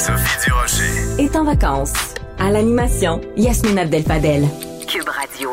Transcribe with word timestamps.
Sophie 0.00 0.46
Durocher. 0.48 1.22
est 1.22 1.36
en 1.36 1.44
vacances. 1.44 1.92
À 2.38 2.50
l'animation, 2.50 3.20
Yasmine 3.36 3.78
Abdel-Fadel. 3.78 4.46
Cube 4.88 5.08
Radio. 5.08 5.50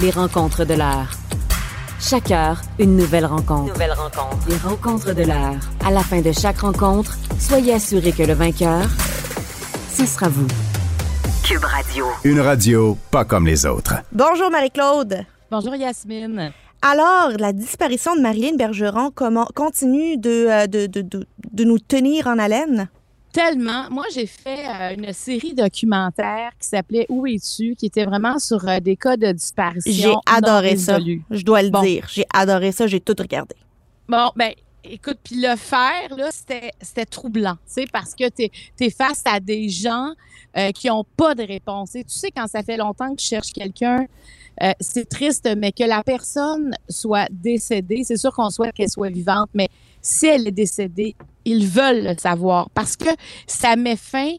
Les 0.00 0.10
rencontres 0.10 0.64
de 0.64 0.72
l'heure. 0.72 1.10
Chaque 2.00 2.30
heure, 2.30 2.62
une 2.78 2.96
nouvelle 2.96 3.26
rencontre. 3.26 3.72
Nouvelle 3.74 3.92
rencontre. 3.92 4.48
Les 4.48 4.56
rencontres 4.56 5.14
de 5.14 5.24
l'heure. 5.24 5.56
À 5.84 5.90
la 5.90 6.00
fin 6.00 6.22
de 6.22 6.32
chaque 6.32 6.60
rencontre, 6.60 7.18
soyez 7.38 7.74
assurés 7.74 8.12
que 8.12 8.22
le 8.22 8.32
vainqueur, 8.32 8.86
ce 9.92 10.06
sera 10.06 10.28
vous. 10.28 10.48
Cube 11.44 11.64
Radio. 11.64 12.06
Une 12.24 12.40
radio 12.40 12.96
pas 13.10 13.26
comme 13.26 13.46
les 13.46 13.66
autres. 13.66 13.96
Bonjour 14.12 14.50
Marie-Claude. 14.50 15.26
Bonjour 15.50 15.74
Yasmine. 15.76 16.52
Alors, 16.80 17.32
la 17.38 17.52
disparition 17.52 18.16
de 18.16 18.22
Marilyn 18.22 18.56
Bergeron 18.56 19.10
comment, 19.14 19.46
continue 19.54 20.16
de, 20.16 20.46
euh, 20.48 20.66
de, 20.66 20.86
de, 20.86 21.02
de, 21.02 21.26
de 21.52 21.64
nous 21.64 21.78
tenir 21.78 22.26
en 22.26 22.38
haleine? 22.38 22.88
Tellement. 23.32 23.88
Moi, 23.90 24.04
j'ai 24.14 24.26
fait 24.26 24.66
euh, 24.68 24.94
une 24.94 25.12
série 25.14 25.54
documentaire 25.54 26.50
qui 26.60 26.68
s'appelait 26.68 27.06
Où 27.08 27.26
es-tu, 27.26 27.74
qui 27.76 27.86
était 27.86 28.04
vraiment 28.04 28.38
sur 28.38 28.68
euh, 28.68 28.78
des 28.78 28.96
cas 28.96 29.16
de 29.16 29.32
disparition. 29.32 29.92
J'ai 29.92 30.14
adoré 30.36 30.76
ça. 30.76 30.98
Je 31.30 31.42
dois 31.42 31.62
le 31.62 31.70
Bon. 31.70 31.82
dire. 31.82 32.06
J'ai 32.12 32.26
adoré 32.34 32.72
ça. 32.72 32.86
J'ai 32.86 33.00
tout 33.00 33.14
regardé. 33.18 33.54
Bon, 34.06 34.30
ben, 34.36 34.52
écoute, 34.84 35.16
puis 35.24 35.36
le 35.40 35.56
faire, 35.56 36.14
là, 36.14 36.28
c'était, 36.30 37.06
troublant, 37.06 37.54
tu 37.66 37.72
sais, 37.82 37.86
parce 37.90 38.14
que 38.14 38.28
t'es, 38.28 38.50
es 38.80 38.90
face 38.90 39.22
à 39.24 39.40
des 39.40 39.70
gens 39.70 40.12
euh, 40.58 40.70
qui 40.72 40.90
ont 40.90 41.04
pas 41.16 41.34
de 41.34 41.42
réponse. 41.42 41.94
Et 41.94 42.04
tu 42.04 42.14
sais, 42.14 42.30
quand 42.30 42.46
ça 42.46 42.62
fait 42.62 42.76
longtemps 42.76 43.10
que 43.14 43.20
tu 43.20 43.26
cherches 43.26 43.52
quelqu'un, 43.52 44.06
c'est 44.80 45.08
triste, 45.08 45.48
mais 45.56 45.72
que 45.72 45.82
la 45.82 46.02
personne 46.04 46.76
soit 46.88 47.26
décédée, 47.30 48.02
c'est 48.04 48.18
sûr 48.18 48.32
qu'on 48.32 48.50
souhaite 48.50 48.74
qu'elle 48.74 48.90
soit 48.90 49.08
vivante, 49.08 49.48
mais 49.54 49.68
si 50.02 50.26
elle 50.26 50.48
est 50.48 50.52
décédée, 50.52 51.14
ils 51.44 51.66
veulent 51.66 52.04
le 52.04 52.14
savoir 52.18 52.68
parce 52.70 52.96
que 52.96 53.08
ça 53.46 53.76
met 53.76 53.96
fin 53.96 54.34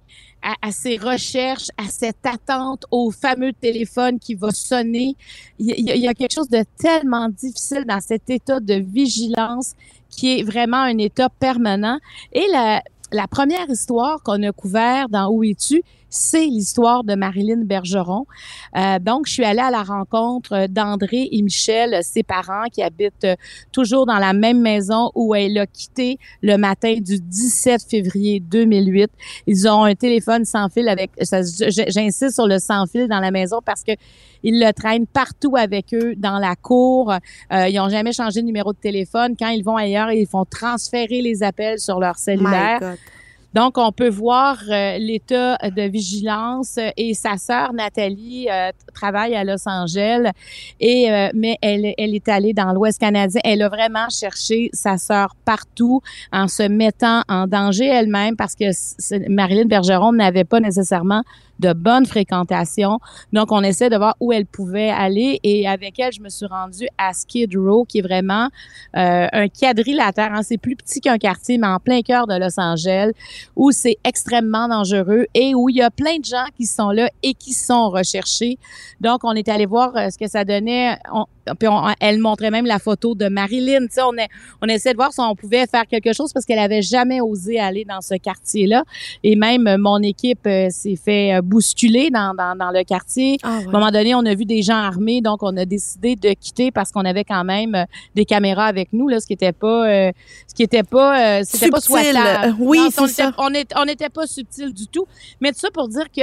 à, 0.61 0.71
ces 0.73 0.97
recherches, 0.97 1.67
à 1.77 1.85
cette 1.87 2.25
attente 2.25 2.85
au 2.91 3.11
fameux 3.11 3.53
téléphone 3.53 4.19
qui 4.19 4.35
va 4.35 4.51
sonner. 4.51 5.15
Il 5.57 5.67
y, 5.79 5.89
a- 5.91 5.95
y 5.95 6.07
a 6.07 6.13
quelque 6.13 6.33
chose 6.33 6.49
de 6.49 6.65
tellement 6.77 7.29
difficile 7.29 7.85
dans 7.87 8.01
cet 8.01 8.29
état 8.29 8.59
de 8.59 8.73
vigilance 8.73 9.71
qui 10.09 10.39
est 10.39 10.43
vraiment 10.43 10.81
un 10.81 10.97
état 10.97 11.29
permanent. 11.29 11.97
Et 12.33 12.45
la, 12.51 12.83
la 13.13 13.27
première 13.27 13.69
histoire 13.69 14.21
qu'on 14.21 14.43
a 14.43 14.51
couvert 14.51 15.07
dans 15.07 15.29
Où 15.29 15.45
es-tu, 15.45 15.81
c'est 16.13 16.45
l'histoire 16.45 17.03
de 17.03 17.15
Marilyn 17.15 17.63
Bergeron. 17.63 18.25
Euh, 18.77 18.99
donc, 18.99 19.25
je 19.25 19.33
suis 19.33 19.43
allée 19.43 19.61
à 19.61 19.71
la 19.71 19.81
rencontre 19.81 20.67
d'André 20.67 21.27
et 21.31 21.41
Michel, 21.41 21.99
ses 22.03 22.21
parents 22.21 22.65
qui 22.71 22.83
habitent 22.83 23.23
euh, 23.23 23.35
toujours 23.71 24.05
dans 24.05 24.19
la 24.19 24.33
même 24.33 24.61
maison 24.61 25.11
où 25.15 25.33
elle 25.33 25.57
a 25.57 25.65
quitté 25.65 26.19
le 26.43 26.57
matin 26.57 26.95
du 26.99 27.19
17 27.19 27.81
février 27.89 28.39
2008. 28.39 29.09
Ils 29.47 29.67
ont 29.67 29.83
un 29.83 29.95
téléphone 29.95 30.45
sans 30.45 30.69
fil 30.69 30.87
avec, 30.87 31.09
j'insiste 31.19 32.35
sur 32.35 32.47
le 32.47 32.59
sans 32.59 32.85
fil 32.85 33.07
dans 33.07 33.19
la 33.19 33.31
maison 33.31 33.59
parce 33.65 33.83
que 33.83 33.93
ils 34.43 34.59
le 34.59 34.71
traînent 34.71 35.07
partout 35.07 35.55
avec 35.57 35.93
eux 35.93 36.13
dans 36.15 36.37
la 36.37 36.55
cour. 36.55 37.11
Euh, 37.11 37.67
ils 37.69 37.79
ont 37.79 37.89
jamais 37.89 38.11
changé 38.11 38.41
de 38.41 38.45
numéro 38.45 38.73
de 38.73 38.77
téléphone. 38.77 39.35
Quand 39.39 39.49
ils 39.49 39.63
vont 39.63 39.77
ailleurs, 39.77 40.11
ils 40.11 40.27
font 40.27 40.45
transférer 40.45 41.21
les 41.21 41.41
appels 41.41 41.79
sur 41.79 41.99
leur 41.99 42.17
cellulaire. 42.17 42.79
My 42.81 42.87
God. 42.87 42.97
Donc, 43.53 43.77
on 43.77 43.91
peut 43.91 44.09
voir 44.09 44.57
euh, 44.69 44.97
l'état 44.97 45.57
de 45.57 45.83
vigilance 45.83 46.77
euh, 46.77 46.89
et 46.97 47.13
sa 47.13 47.37
sœur 47.37 47.71
Nathalie 47.73 48.47
euh, 48.49 48.71
travaille 48.93 49.35
à 49.35 49.43
Los 49.43 49.67
Angeles 49.67 50.31
et 50.79 51.07
mais 51.33 51.57
elle, 51.61 51.93
elle 51.97 52.15
est 52.15 52.27
allée 52.27 52.53
dans 52.53 52.73
l'Ouest 52.73 52.99
canadien. 52.99 53.41
Elle 53.43 53.61
a 53.61 53.69
vraiment 53.69 54.09
cherché 54.09 54.69
sa 54.73 54.97
sœur 54.97 55.35
partout 55.45 56.01
en 56.31 56.47
se 56.47 56.63
mettant 56.63 57.21
en 57.27 57.47
danger 57.47 57.85
elle-même 57.85 58.35
parce 58.35 58.55
que 58.55 58.65
Marilyn 59.29 59.65
Bergeron 59.65 60.13
n'avait 60.13 60.43
pas 60.43 60.59
nécessairement 60.59 61.23
de 61.63 61.73
bonne 61.73 62.05
fréquentation. 62.05 62.99
Donc, 63.31 63.51
on 63.51 63.63
essaie 63.63 63.89
de 63.89 63.95
voir 63.95 64.15
où 64.19 64.33
elle 64.33 64.45
pouvait 64.45 64.89
aller 64.89 65.39
et 65.43 65.67
avec 65.67 65.97
elle, 65.99 66.11
je 66.11 66.21
me 66.21 66.29
suis 66.29 66.45
rendue 66.45 66.87
à 66.97 67.13
Skid 67.13 67.55
Row, 67.55 67.85
qui 67.85 67.99
est 67.99 68.01
vraiment 68.01 68.49
euh, 68.97 69.27
un 69.31 69.47
quadrilatère. 69.47 70.33
Hein. 70.33 70.41
C'est 70.43 70.57
plus 70.57 70.75
petit 70.75 70.99
qu'un 70.99 71.17
quartier, 71.17 71.57
mais 71.57 71.67
en 71.67 71.79
plein 71.79 72.01
cœur 72.01 72.27
de 72.27 72.37
Los 72.37 72.59
Angeles, 72.59 73.11
où 73.55 73.71
c'est 73.71 73.97
extrêmement 74.03 74.67
dangereux 74.67 75.25
et 75.33 75.55
où 75.55 75.69
il 75.69 75.77
y 75.77 75.81
a 75.81 75.89
plein 75.89 76.17
de 76.19 76.25
gens 76.25 76.45
qui 76.57 76.65
sont 76.65 76.91
là 76.91 77.09
et 77.23 77.33
qui 77.33 77.53
sont 77.53 77.89
recherchés. 77.89 78.57
Donc, 78.99 79.23
on 79.23 79.31
est 79.31 79.47
allé 79.47 79.65
voir 79.65 79.95
euh, 79.95 80.09
ce 80.09 80.17
que 80.17 80.27
ça 80.27 80.43
donnait. 80.43 80.97
On, 81.13 81.25
puis 81.59 81.67
on- 81.67 81.83
elle 81.99 82.19
montrait 82.19 82.51
même 82.51 82.65
la 82.65 82.79
photo 82.79 83.15
de 83.15 83.27
Marilyn. 83.27 83.87
Tu 83.87 83.93
sais, 83.95 84.01
on, 84.01 84.13
est, 84.17 84.29
on 84.61 84.67
essaie 84.67 84.91
de 84.91 84.97
voir 84.97 85.11
si 85.13 85.19
on 85.19 85.35
pouvait 85.35 85.65
faire 85.67 85.85
quelque 85.87 86.13
chose 86.13 86.31
parce 86.33 86.45
qu'elle 86.45 86.59
avait 86.59 86.81
jamais 86.81 87.21
osé 87.21 87.59
aller 87.59 87.85
dans 87.85 88.01
ce 88.01 88.15
quartier-là. 88.15 88.83
Et 89.23 89.35
même 89.35 89.67
euh, 89.67 89.77
mon 89.77 90.01
équipe 90.01 90.45
euh, 90.47 90.69
s'est 90.69 90.95
fait 90.95 91.35
euh, 91.35 91.41
bousculer 91.41 92.09
dans, 92.09 92.33
dans, 92.33 92.55
dans 92.57 92.71
le 92.71 92.83
quartier. 92.83 93.37
Ah, 93.43 93.57
À 93.57 93.59
un 93.59 93.63
moment 93.71 93.91
donné, 93.91 94.15
on 94.15 94.25
a 94.25 94.33
vu 94.35 94.45
des 94.45 94.61
gens 94.61 94.75
armés, 94.77 95.21
donc 95.21 95.43
on 95.43 95.55
a 95.57 95.65
décidé 95.65 96.15
de 96.15 96.33
quitter 96.33 96.71
parce 96.71 96.91
qu'on 96.91 97.05
avait 97.05 97.23
quand 97.25 97.43
même 97.43 97.85
des 98.15 98.25
caméras 98.25 98.65
avec 98.65 98.89
nous, 98.93 99.07
là, 99.07 99.19
ce 99.19 99.27
qui 99.27 99.33
était 99.33 99.51
pas, 99.51 99.87
euh, 99.89 100.11
ce 100.47 100.53
qui 100.55 100.63
était 100.63 100.83
pas, 100.83 101.39
euh, 101.39 101.41
c'était 101.45 101.69
pas 101.69 101.81
Subtil. 101.81 102.03
souhaitable. 102.05 102.55
Oui, 102.59 102.77
Non, 102.79 102.89
c'est 102.91 103.01
on 103.01 103.05
était- 103.05 103.13
ça. 103.13 103.31
On 103.37 103.49
est- 103.53 103.73
on 103.75 103.85
n'était 103.85 104.09
pas 104.09 104.27
subtil 104.27 104.73
du 104.73 104.87
tout. 104.87 105.05
Mais 105.41 105.51
tout 105.51 105.59
ça 105.59 105.69
pour 105.73 105.87
dire 105.87 106.05
que 106.15 106.21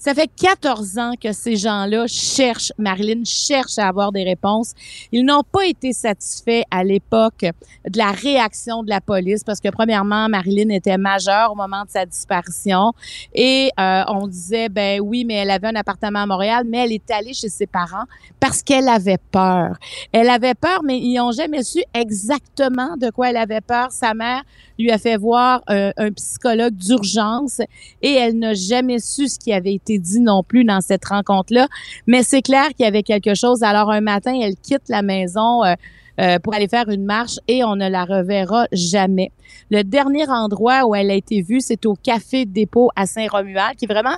ça 0.00 0.14
fait 0.14 0.30
14 0.34 0.96
ans 0.96 1.12
que 1.22 1.30
ces 1.32 1.56
gens-là 1.56 2.06
cherchent, 2.06 2.72
Marilyn 2.78 3.22
cherche 3.24 3.78
à 3.78 3.86
avoir 3.86 4.12
des 4.12 4.24
réponses. 4.24 4.72
Ils 5.12 5.24
n'ont 5.26 5.42
pas 5.42 5.66
été 5.66 5.92
satisfaits 5.92 6.62
à 6.70 6.82
l'époque 6.82 7.44
de 7.86 7.98
la 7.98 8.10
réaction 8.10 8.82
de 8.82 8.88
la 8.88 9.02
police 9.02 9.44
parce 9.44 9.60
que 9.60 9.68
premièrement, 9.68 10.30
Marilyn 10.30 10.70
était 10.70 10.96
majeure 10.96 11.52
au 11.52 11.54
moment 11.54 11.84
de 11.84 11.90
sa 11.90 12.06
disparition 12.06 12.94
et 13.34 13.70
euh, 13.78 14.02
on 14.08 14.26
disait 14.26 14.70
ben 14.70 15.02
oui, 15.02 15.26
mais 15.26 15.34
elle 15.34 15.50
avait 15.50 15.68
un 15.68 15.76
appartement 15.76 16.20
à 16.20 16.26
Montréal, 16.26 16.64
mais 16.66 16.78
elle 16.78 16.92
est 16.92 17.10
allée 17.10 17.34
chez 17.34 17.50
ses 17.50 17.66
parents 17.66 18.04
parce 18.40 18.62
qu'elle 18.62 18.88
avait 18.88 19.20
peur. 19.30 19.76
Elle 20.12 20.30
avait 20.30 20.54
peur, 20.54 20.80
mais 20.82 20.98
ils 20.98 21.14
n'ont 21.18 21.32
jamais 21.32 21.62
su 21.62 21.82
exactement 21.92 22.96
de 22.96 23.10
quoi 23.10 23.28
elle 23.28 23.36
avait 23.36 23.60
peur. 23.60 23.92
Sa 23.92 24.14
mère 24.14 24.44
lui 24.82 24.90
a 24.90 24.98
fait 24.98 25.16
voir 25.16 25.62
euh, 25.70 25.92
un 25.96 26.10
psychologue 26.12 26.74
d'urgence 26.74 27.60
et 28.02 28.12
elle 28.12 28.38
n'a 28.38 28.54
jamais 28.54 28.98
su 28.98 29.28
ce 29.28 29.38
qui 29.38 29.52
avait 29.52 29.74
été 29.74 29.98
dit 29.98 30.20
non 30.20 30.42
plus 30.42 30.64
dans 30.64 30.80
cette 30.80 31.04
rencontre-là. 31.04 31.68
Mais 32.06 32.22
c'est 32.22 32.42
clair 32.42 32.68
qu'il 32.68 32.84
y 32.84 32.88
avait 32.88 33.02
quelque 33.02 33.34
chose. 33.34 33.62
Alors 33.62 33.90
un 33.90 34.00
matin, 34.00 34.38
elle 34.40 34.56
quitte 34.56 34.88
la 34.88 35.02
maison. 35.02 35.64
euh, 35.64 35.74
euh, 36.20 36.38
pour 36.38 36.52
aller 36.54 36.68
faire 36.68 36.90
une 36.90 37.04
marche 37.04 37.38
et 37.48 37.64
on 37.64 37.76
ne 37.76 37.88
la 37.88 38.04
reverra 38.04 38.66
jamais. 38.72 39.32
Le 39.70 39.82
dernier 39.82 40.28
endroit 40.28 40.84
où 40.84 40.94
elle 40.94 41.10
a 41.10 41.14
été 41.14 41.40
vue, 41.40 41.62
c'est 41.62 41.86
au 41.86 41.94
Café 41.94 42.44
Dépôt 42.44 42.90
à 42.94 43.06
Saint-Romuald, 43.06 43.76
qui 43.76 43.86
est 43.86 43.88
vraiment 43.88 44.16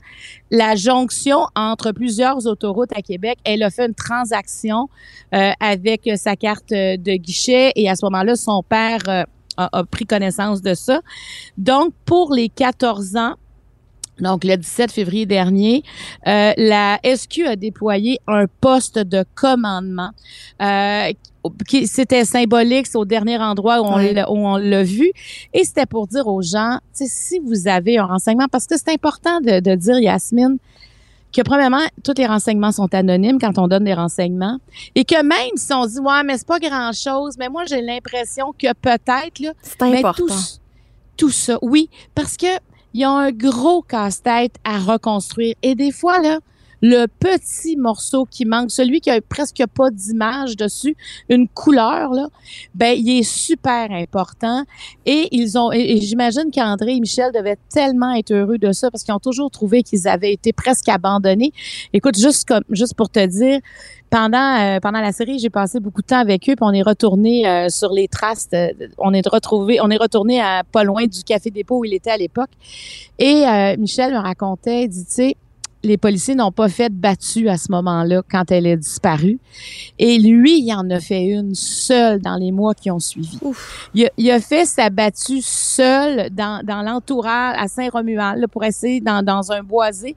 la 0.50 0.74
jonction 0.74 1.46
entre 1.54 1.92
plusieurs 1.92 2.44
autoroutes 2.48 2.90
à 2.96 3.02
Québec. 3.02 3.38
Elle 3.44 3.62
a 3.62 3.70
fait 3.70 3.86
une 3.86 3.94
transaction 3.94 4.88
avec 5.30 6.10
sa 6.16 6.34
carte 6.34 6.70
de 6.70 7.16
guichet 7.16 7.70
et 7.76 7.88
à 7.88 7.94
ce 7.94 8.04
moment-là, 8.06 8.34
son 8.34 8.64
père 8.64 9.26
a, 9.56 9.68
a 9.78 9.84
pris 9.84 10.06
connaissance 10.06 10.62
de 10.62 10.74
ça. 10.74 11.00
Donc, 11.58 11.92
pour 12.04 12.32
les 12.32 12.48
14 12.48 13.16
ans, 13.16 13.34
donc 14.20 14.44
le 14.44 14.56
17 14.56 14.92
février 14.92 15.26
dernier, 15.26 15.82
euh, 16.26 16.52
la 16.56 16.98
SQ 17.02 17.46
a 17.46 17.56
déployé 17.56 18.18
un 18.28 18.44
poste 18.60 18.98
de 18.98 19.24
commandement. 19.34 20.10
Euh, 20.60 21.12
qui 21.66 21.88
c'était 21.88 22.24
symbolique, 22.24 22.86
c'est 22.86 22.98
au 22.98 23.04
dernier 23.04 23.36
endroit 23.38 23.80
où 23.80 23.84
on 23.86 23.96
l'a- 24.12 24.30
où 24.30 24.36
on 24.46 24.56
l'a 24.58 24.84
vu, 24.84 25.10
et 25.52 25.64
c'était 25.64 25.86
pour 25.86 26.06
dire 26.06 26.28
aux 26.28 26.40
gens, 26.42 26.78
si 26.92 27.40
vous 27.40 27.66
avez 27.66 27.98
un 27.98 28.04
renseignement, 28.04 28.46
parce 28.52 28.66
que 28.66 28.76
c'est 28.76 28.90
important 28.92 29.40
de, 29.40 29.58
de 29.58 29.74
dire, 29.74 29.98
Yasmine, 29.98 30.58
que 31.32 31.42
premièrement, 31.42 31.84
tous 32.04 32.14
les 32.16 32.26
renseignements 32.26 32.72
sont 32.72 32.92
anonymes 32.94 33.38
quand 33.40 33.58
on 33.58 33.68
donne 33.68 33.84
des 33.84 33.94
renseignements, 33.94 34.58
et 34.94 35.04
que 35.04 35.22
même 35.22 35.56
si 35.56 35.72
on 35.72 35.86
dit, 35.86 35.98
ouais, 35.98 36.22
mais 36.24 36.36
c'est 36.38 36.46
pas 36.46 36.58
grand 36.58 36.92
chose, 36.92 37.36
mais 37.38 37.48
moi 37.48 37.64
j'ai 37.66 37.80
l'impression 37.80 38.52
que 38.52 38.72
peut-être 38.74 39.38
là, 39.40 39.52
C'est 39.62 39.80
mais 39.82 39.98
important. 39.98 40.26
tout, 40.26 40.32
tout 41.16 41.30
ça, 41.30 41.58
oui, 41.62 41.88
parce 42.14 42.36
que 42.36 42.46
il 42.94 43.00
y 43.00 43.04
a 43.04 43.10
un 43.10 43.30
gros 43.30 43.80
casse-tête 43.80 44.56
à 44.64 44.78
reconstruire. 44.78 45.54
Et 45.62 45.74
des 45.74 45.92
fois, 45.92 46.20
là, 46.20 46.40
le 46.82 47.06
petit 47.06 47.76
morceau 47.76 48.26
qui 48.28 48.44
manque, 48.44 48.72
celui 48.72 49.00
qui 49.00 49.08
a 49.10 49.20
presque 49.20 49.62
pas 49.72 49.90
d'image 49.90 50.56
dessus, 50.56 50.96
une 51.28 51.48
couleur, 51.48 52.12
là, 52.12 52.28
ben, 52.74 52.98
il 52.98 53.18
est 53.18 53.22
super 53.22 53.90
important. 53.92 54.64
Et 55.06 55.28
ils 55.30 55.56
ont, 55.56 55.70
et, 55.72 56.00
j'imagine 56.00 56.50
qu'André 56.52 56.96
et 56.96 57.00
Michel 57.00 57.30
devaient 57.32 57.58
tellement 57.72 58.12
être 58.14 58.32
heureux 58.32 58.58
de 58.58 58.72
ça 58.72 58.90
parce 58.90 59.04
qu'ils 59.04 59.14
ont 59.14 59.20
toujours 59.20 59.50
trouvé 59.50 59.84
qu'ils 59.84 60.08
avaient 60.08 60.32
été 60.32 60.52
presque 60.52 60.88
abandonnés. 60.88 61.52
Écoute, 61.92 62.18
juste 62.18 62.48
comme, 62.48 62.64
juste 62.70 62.94
pour 62.94 63.08
te 63.08 63.24
dire, 63.24 63.60
pendant 64.10 64.60
euh, 64.60 64.78
pendant 64.80 65.00
la 65.00 65.12
série, 65.12 65.38
j'ai 65.38 65.48
passé 65.48 65.80
beaucoup 65.80 66.02
de 66.02 66.06
temps 66.06 66.18
avec 66.18 66.42
eux, 66.50 66.54
puis 66.54 66.62
on 66.62 66.72
est 66.72 66.82
retourné 66.82 67.48
euh, 67.48 67.68
sur 67.70 67.92
les 67.92 68.08
traces. 68.08 68.50
de- 68.50 68.90
on 68.98 69.14
est 69.14 69.26
retrouvé, 69.26 69.80
on 69.80 69.88
est 69.88 69.96
retourné 69.96 70.38
à 70.40 70.64
pas 70.70 70.84
loin 70.84 71.06
du 71.06 71.22
café 71.22 71.50
dépôt 71.50 71.78
où 71.78 71.84
il 71.86 71.94
était 71.94 72.10
à 72.10 72.18
l'époque. 72.18 72.50
Et 73.18 73.46
euh, 73.46 73.76
Michel 73.78 74.12
me 74.12 74.18
racontait, 74.18 74.86
dit, 74.88 75.06
tu 75.06 75.12
sais, 75.12 75.36
les 75.82 75.96
policiers 75.96 76.34
n'ont 76.34 76.52
pas 76.52 76.68
fait 76.68 76.92
battu 76.92 77.48
à 77.48 77.56
ce 77.56 77.70
moment-là 77.72 78.22
quand 78.30 78.50
elle 78.50 78.66
est 78.66 78.76
disparue. 78.76 79.38
Et 79.98 80.18
lui, 80.18 80.60
il 80.60 80.72
en 80.74 80.88
a 80.90 81.00
fait 81.00 81.24
une 81.24 81.54
seule 81.54 82.20
dans 82.20 82.36
les 82.36 82.52
mois 82.52 82.74
qui 82.74 82.90
ont 82.90 83.00
suivi. 83.00 83.38
Il 83.94 84.06
a, 84.06 84.10
il 84.16 84.30
a, 84.30 84.40
fait 84.40 84.64
sa 84.64 84.90
battue 84.90 85.42
seule 85.42 86.30
dans, 86.30 86.64
dans 86.64 86.82
l'entourage 86.82 87.56
à 87.58 87.68
Saint-Romuald 87.68 88.46
pour 88.48 88.64
essayer 88.64 89.00
dans, 89.00 89.24
dans 89.24 89.52
un 89.52 89.62
boisé. 89.62 90.16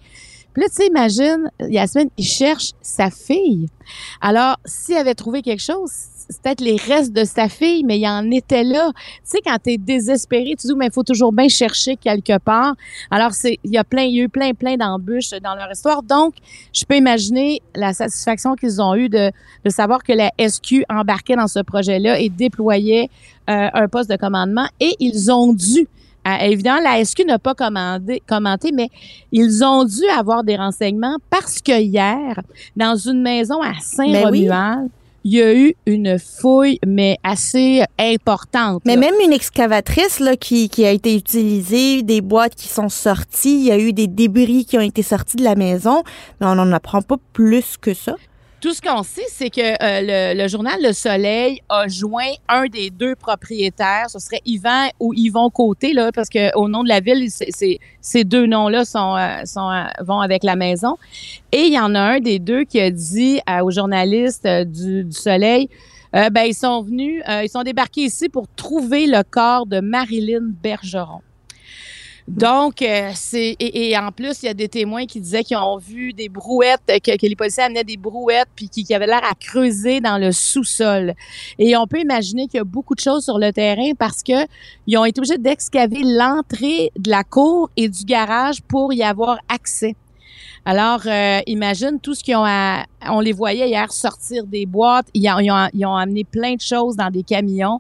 Puis 0.56 0.62
là, 0.62 0.70
tu 0.70 0.76
sais, 0.76 0.88
imagine, 0.88 1.52
Yasmine, 1.68 2.10
il 2.18 2.24
cherche 2.24 2.72
sa 2.82 3.10
fille. 3.10 3.66
Alors, 4.22 4.56
s'il 4.64 4.96
avait 4.96 5.14
trouvé 5.14 5.42
quelque 5.42 5.62
chose, 5.62 5.92
c'est 5.92 6.42
peut-être 6.42 6.62
les 6.62 6.78
restes 6.78 7.12
de 7.12 7.26
sa 7.26 7.50
fille, 7.50 7.84
mais 7.84 8.00
il 8.00 8.08
en 8.08 8.32
était 8.32 8.64
là. 8.64 8.94
Tu 8.96 9.02
sais, 9.26 9.40
quand 9.46 9.58
tu 9.62 9.72
es 9.72 9.78
désespéré, 9.78 10.56
tu 10.58 10.68
dis, 10.68 10.74
mais 10.78 10.86
il 10.86 10.94
faut 10.94 11.04
toujours 11.04 11.34
bien 11.34 11.50
chercher 11.50 11.98
quelque 11.98 12.38
part. 12.38 12.74
Alors, 13.12 13.34
c'est, 13.34 13.60
il 13.66 13.72
y 13.72 13.78
a 13.78 13.84
plein, 13.84 14.04
il 14.04 14.18
eu 14.18 14.30
plein, 14.30 14.54
plein 14.54 14.78
d'embûches 14.78 15.32
dans 15.44 15.56
leur 15.56 15.70
histoire. 15.70 16.02
Donc, 16.04 16.36
je 16.72 16.86
peux 16.86 16.96
imaginer 16.96 17.62
la 17.76 17.94
satisfaction 17.94 18.56
qu'ils 18.56 18.82
ont 18.82 18.96
eue 18.96 19.10
de, 19.10 19.32
de 19.66 19.70
savoir 19.70 20.04
que 20.04 20.14
la 20.14 20.32
SQ 20.40 20.86
embarquait 20.88 21.36
dans 21.36 21.48
ce 21.48 21.60
projet-là 21.60 22.18
et 22.18 22.30
déployait 22.30 23.10
euh, 23.50 23.68
un 23.74 23.88
poste 23.90 24.10
de 24.10 24.16
commandement. 24.16 24.70
Et 24.80 24.94
ils 25.02 25.30
ont 25.34 25.52
dû 25.52 25.90
évidemment, 26.42 26.82
la 26.82 27.04
SQ 27.04 27.26
n'a 27.26 27.40
pas 27.40 27.54
commandé, 27.54 28.22
commenté, 28.28 28.72
mais 28.72 28.90
ils 29.32 29.64
ont 29.64 29.84
dû 29.86 30.06
avoir 30.18 30.44
des 30.44 30.56
renseignements 30.56 31.18
parce 31.30 31.62
que 31.62 31.80
hier, 31.80 32.42
dans 32.76 32.96
une 32.96 33.22
maison 33.22 33.62
à 33.62 33.74
Saint-Romuald, 33.80 34.90
il 35.26 35.34
y 35.34 35.42
a 35.42 35.56
eu 35.56 35.74
une 35.88 36.20
fouille, 36.20 36.78
mais 36.86 37.18
assez 37.24 37.84
importante. 37.98 38.84
Mais 38.86 38.96
même 38.96 39.16
une 39.26 39.34
excavatrice 39.34 40.20
là, 40.20 40.36
qui, 40.36 40.70
qui 40.70 40.86
a 40.86 40.92
été 40.92 41.16
utilisée, 41.16 42.04
des 42.04 42.22
boîtes 42.22 42.54
qui 42.54 42.68
sont 42.68 42.90
sorties, 42.90 43.56
il 43.56 43.66
y 43.66 43.72
a 43.72 43.80
eu 43.80 43.92
des 43.92 44.06
débris 44.06 44.66
qui 44.66 44.78
ont 44.78 44.82
été 44.82 45.02
sortis 45.02 45.38
de 45.38 45.44
la 45.44 45.56
maison, 45.56 46.04
mais 46.40 46.46
on 46.46 46.54
n'en 46.54 46.72
apprend 46.72 47.02
pas 47.02 47.18
plus 47.34 47.76
que 47.78 47.96
ça. 47.96 48.16
Tout 48.62 48.74
ce 48.74 48.82
qu'on 48.82 49.04
sait, 49.04 49.26
c'est 49.30 49.50
que 49.50 49.62
euh, 49.62 50.34
le, 50.34 50.48
journal 50.48 50.76
Le 50.82 50.94
Soleil 50.94 51.62
a 51.70 51.88
joint 51.88 52.32
un 52.48 52.66
des 52.66 52.90
deux 52.90 53.16
propriétaires. 53.16 54.10
Ce 54.10 54.18
serait 54.18 54.42
Yvan 54.46 54.88
ou 55.00 55.14
Yvon 55.14 55.50
Côté, 55.50 55.94
là, 55.94 56.12
parce 56.12 56.30
que 56.30 56.56
au 56.58 56.68
nom 56.68 56.84
de 56.84 56.90
la 56.90 57.00
ville, 57.00 57.30
ces 57.30 58.24
deux 58.24 58.46
noms-là 58.48 58.86
sont, 58.86 59.16
euh, 59.18 59.44
euh, 59.58 59.84
vont 60.04 60.20
avec 60.20 60.44
la 60.44 60.56
maison. 60.56 60.98
Et 61.52 61.64
il 61.64 61.74
y 61.74 61.80
en 61.80 61.94
a 61.96 62.00
un 62.00 62.20
des 62.20 62.40
deux 62.40 62.64
qui 62.64 62.80
a 62.80 62.90
dit 62.90 63.40
aux 63.62 63.72
journalistes 63.72 64.48
du, 64.48 65.04
du 65.04 65.16
Soleil, 65.16 65.70
ben 66.14 66.44
ils 66.46 66.56
sont 66.56 66.82
venus, 66.82 67.22
ils 67.44 67.50
sont 67.50 67.64
débarqués 67.64 68.04
ici 68.04 68.30
pour 68.30 68.48
trouver 68.56 69.06
le 69.06 69.22
corps 69.24 69.66
de 69.66 69.82
Marilyn 69.82 70.54
Bergeron. 70.64 71.22
Donc, 72.28 72.82
euh, 72.82 73.12
c'est 73.14 73.56
et, 73.60 73.96
en 73.98 74.12
plus, 74.12 74.42
il 74.42 74.48
y 74.48 74.50
a 74.50 74.56
des 74.56 74.68
témoins 74.68 75.06
qui 75.06 75.22
disaient 75.22 75.44
qu'ils 75.44 75.58
ont 75.58 75.78
vu 75.78 76.12
des 76.12 76.28
brouettes, 76.28 76.82
que, 76.88 77.18
que 77.18 77.26
les 77.28 77.36
policiers 77.36 77.64
amenaient 77.64 77.84
des 77.84 77.98
brouettes, 77.98 78.48
puis 78.56 78.68
qui, 78.68 78.84
qui 78.84 78.96
avaient 78.96 79.06
l'air 79.06 79.24
à 79.24 79.36
creuser 79.36 80.02
dans 80.02 80.18
le 80.18 80.32
sous-sol. 80.32 81.14
Et 81.60 81.78
on 81.78 81.86
peut 81.86 82.00
imaginer 82.00 82.48
qu'il 82.48 82.58
y 82.58 82.62
a 82.62 82.64
beaucoup 82.64 82.96
de 82.96 83.00
choses 83.00 83.26
sur 83.26 83.38
le 83.38 83.54
terrain 83.54 83.92
parce 83.98 84.24
que 84.24 84.48
ils 84.88 84.98
ont 84.98 85.06
été 85.06 85.20
obligés 85.20 85.38
d'excaver 85.38 86.02
l'entrée 86.04 86.92
de 86.98 87.12
la 87.12 87.24
cour 87.24 87.70
et 87.78 87.90
du 87.90 88.04
garage 88.06 88.62
pour 88.64 88.92
y 88.92 89.04
avoir 89.04 89.38
accès. 89.48 89.96
Alors, 90.68 91.02
euh, 91.06 91.42
imagine 91.46 92.00
tout 92.00 92.16
ce 92.16 92.24
qu'ils 92.24 92.36
ont 92.36 92.44
à, 92.44 92.86
On 93.08 93.20
les 93.20 93.34
voyait 93.34 93.68
hier 93.68 93.92
sortir 93.94 94.48
des 94.48 94.66
boîtes. 94.66 95.06
Ils 95.14 95.30
ont, 95.30 95.38
ils, 95.38 95.52
ont, 95.52 95.70
ils 95.74 95.86
ont 95.86 95.96
amené 95.96 96.24
plein 96.24 96.56
de 96.56 96.62
choses 96.62 96.96
dans 96.96 97.12
des 97.12 97.22
camions. 97.22 97.80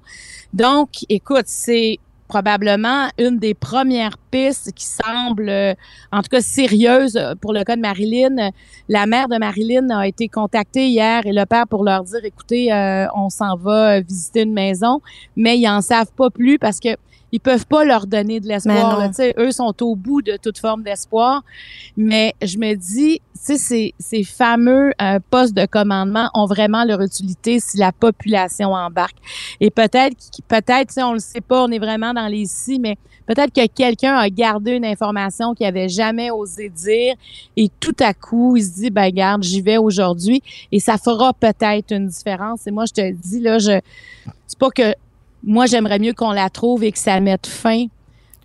Donc, 0.54 0.90
écoute, 1.10 1.46
c'est 1.48 2.00
probablement 2.28 3.08
une 3.18 3.38
des 3.38 3.54
premières 3.54 4.18
pistes 4.32 4.72
qui 4.74 4.86
semble, 4.86 5.50
euh, 5.50 5.74
en 6.12 6.22
tout 6.22 6.30
cas 6.30 6.42
sérieuse 6.42 7.20
pour 7.42 7.54
le 7.54 7.64
cas 7.64 7.76
de 7.76 7.82
Marilyn. 7.82 8.52
La 8.90 9.06
mère 9.06 9.28
de 9.28 9.38
Marilyn 9.38 9.90
a 9.90 10.08
été 10.08 10.28
contactée 10.28 10.88
hier 10.88 11.26
et 11.26 11.34
le 11.34 11.46
père 11.46 11.68
pour 11.68 11.84
leur 11.84 12.04
dire, 12.04 12.24
écoutez, 12.24 12.74
euh, 12.74 13.06
on 13.16 13.30
s'en 13.30 13.56
va 13.56 14.02
visiter 14.02 14.42
une 14.42 14.54
maison, 14.54 15.02
mais 15.36 15.60
ils 15.60 15.68
en 15.68 15.82
savent 15.82 16.12
pas 16.16 16.30
plus 16.30 16.58
parce 16.58 16.80
que 16.80 16.90
ils 17.36 17.40
peuvent 17.42 17.68
pas 17.68 17.84
leur 17.84 18.08
donner 18.08 18.40
de 18.40 18.48
l'espoir. 18.48 19.12
Eux 19.38 19.52
sont 19.52 19.76
au 19.82 19.98
bout 19.98 20.22
de 20.22 20.38
toute 20.42 20.58
forme 20.58 20.84
d'espoir. 20.84 21.44
Mais 21.98 22.34
je 22.42 22.58
me 22.58 22.76
dis, 22.76 23.22
ces, 23.34 23.94
ces 24.00 24.24
fameux 24.24 24.94
euh, 25.02 25.20
postes 25.30 25.54
de 25.54 25.66
commandement 25.66 26.30
ont 26.34 26.46
vraiment 26.46 26.86
leur 26.86 27.02
utilité 27.02 27.60
si 27.60 27.76
la 27.76 27.92
population 27.92 28.72
embarque. 28.72 29.18
Et 29.60 29.70
peut-être, 29.70 30.16
peut-être, 30.48 30.94
on 31.00 31.12
le 31.12 31.20
sait 31.20 31.42
pas, 31.42 31.66
on 31.66 31.72
est 31.72 31.80
vraiment 31.80 32.14
dans 32.14 32.28
les 32.28 32.46
si, 32.46 32.80
mais 32.80 32.96
peut-être 33.28 33.52
que 33.52 33.68
quelqu'un 33.68 34.16
a 34.16 34.30
gardé 34.30 34.72
une 34.72 34.86
information 34.86 35.54
qu'il 35.54 35.66
avait 35.66 35.90
jamais 35.90 36.32
osé 36.32 36.70
dire 36.70 37.16
et 37.58 37.70
tout 37.82 37.98
à 38.00 38.14
coup, 38.14 38.56
il 38.56 38.64
se 38.64 38.76
dit, 38.76 38.90
ben 38.92 39.10
garde, 39.10 39.44
j'y 39.44 39.60
vais 39.60 39.78
aujourd'hui 39.78 40.42
et 40.72 40.80
ça 40.80 40.98
fera 40.98 41.34
peut-être 41.34 41.92
une 41.92 42.08
différence. 42.08 42.66
Et 42.66 42.72
moi, 42.72 42.86
je 42.86 42.94
te 42.94 43.12
dis, 43.12 43.42
là, 43.42 43.60
je, 43.60 43.78
c'est 44.48 44.58
pas 44.58 44.70
que 44.70 44.94
moi, 45.46 45.68
j'aimerais 45.68 46.00
mieux 46.00 46.14
qu'on 46.14 46.32
la 46.32 46.50
trouve 46.50 46.84
et 46.84 46.92
que 46.92 47.00
ça 47.00 47.20
mette 47.20 47.48
fin 47.48 47.86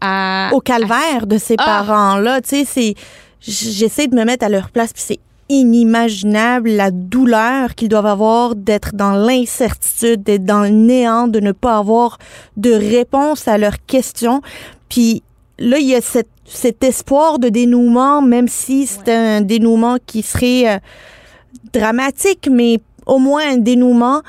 à, 0.01 0.51
au 0.53 0.61
calvaire 0.61 1.27
de 1.27 1.39
ces 1.39 1.55
ah! 1.59 1.65
parents-là. 1.65 2.41
Tu 2.43 2.49
sais, 2.49 2.65
c'est, 2.65 2.95
j'essaie 3.41 4.07
de 4.07 4.15
me 4.15 4.25
mettre 4.25 4.45
à 4.45 4.49
leur 4.49 4.71
place, 4.71 4.93
puis 4.93 5.03
c'est 5.05 5.21
inimaginable 5.49 6.71
la 6.71 6.93
douleur 6.93 7.75
qu'ils 7.75 7.89
doivent 7.89 8.07
avoir 8.07 8.55
d'être 8.55 8.95
dans 8.95 9.15
l'incertitude, 9.15 10.23
d'être 10.23 10.45
dans 10.45 10.61
le 10.61 10.69
néant, 10.69 11.27
de 11.27 11.41
ne 11.41 11.51
pas 11.53 11.79
avoir 11.79 12.19
de 12.57 12.73
réponse 12.73 13.49
à 13.49 13.59
leurs 13.59 13.85
questions. 13.85 14.43
Puis 14.89 15.25
là, 15.59 15.79
il 15.79 15.87
y 15.89 15.95
a 15.95 16.01
cet, 16.01 16.29
cet 16.45 16.85
espoir 16.85 17.41
de 17.41 17.49
dénouement, 17.49 18.23
même 18.23 18.47
si 18.47 18.87
c'est 18.87 19.13
un 19.13 19.41
dénouement 19.41 19.97
qui 20.07 20.23
serait 20.23 20.77
euh, 20.77 20.79
dramatique, 21.73 22.49
mais 22.51 22.79
au 23.07 23.19
moins 23.19 23.43
un 23.55 23.57
dénouement 23.57 24.23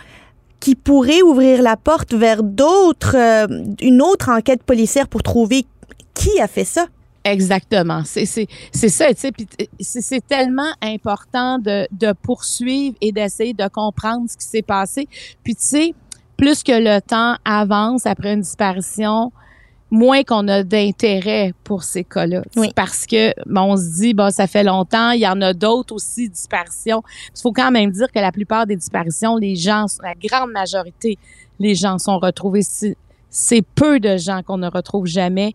qui 0.62 0.76
pourrait 0.76 1.22
ouvrir 1.22 1.62
la 1.62 1.76
porte 1.76 2.14
vers 2.14 2.44
d'autres, 2.44 3.18
euh, 3.18 3.48
une 3.82 4.02
autre 4.02 4.30
enquête 4.30 4.64
policière 4.64 5.10
pour 5.10 5.24
trouver 5.24 5.66
qui 6.14 6.40
a 6.40 6.48
fait 6.48 6.64
ça. 6.64 6.86
Exactement. 7.24 8.04
C'est 8.06 8.26
ça, 8.26 9.14
tu 9.14 9.20
sais, 9.20 10.02
c'est 10.02 10.26
tellement 10.26 10.72
important 10.82 11.60
de, 11.60 11.88
de 11.92 12.14
poursuivre 12.14 12.96
et 13.02 13.12
d'essayer 13.12 13.54
de 13.54 13.68
comprendre 13.68 14.30
ce 14.30 14.38
qui 14.38 14.46
s'est 14.46 14.62
passé. 14.62 15.08
Puis 15.44 15.56
tu 15.56 15.62
sais, 15.64 15.94
plus 16.38 16.64
que 16.64 16.72
le 16.72 17.00
temps 17.02 17.36
avance 17.46 18.06
après 18.06 18.34
une 18.34 18.42
disparition, 18.42 19.32
moins 19.92 20.24
qu'on 20.24 20.48
a 20.48 20.64
d'intérêt 20.64 21.54
pour 21.66 21.84
ces 21.84 22.06
cas-là. 22.06 22.42
Parce 22.76 23.06
que 23.06 23.34
bon, 23.46 23.74
on 23.74 23.78
se 23.78 24.00
dit, 24.00 24.14
bon, 24.14 24.32
ça 24.32 24.48
fait 24.48 24.64
longtemps, 24.64 25.12
il 25.12 25.20
y 25.20 25.28
en 25.28 25.42
a 25.42 25.54
d'autres 25.54 25.94
aussi, 25.94 26.30
disparitions. 26.30 27.04
Il 27.36 27.42
faut 27.42 27.52
quand 27.52 27.72
même 27.72 27.92
dire 27.92 28.08
que 28.12 28.20
la 28.20 28.32
plupart 28.32 28.66
des 28.66 28.78
disparitions, 28.78 29.36
les 29.36 29.56
gens, 29.56 29.86
la 30.02 30.14
grande 30.16 30.52
majorité, 30.52 31.18
les 31.60 31.76
gens 31.76 32.00
sont 32.00 32.18
retrouvés. 32.18 32.62
C'est 33.30 33.62
peu 33.62 34.00
de 34.00 34.18
gens 34.18 34.42
qu'on 34.44 34.58
ne 34.58 34.70
retrouve 34.70 35.06
jamais. 35.06 35.54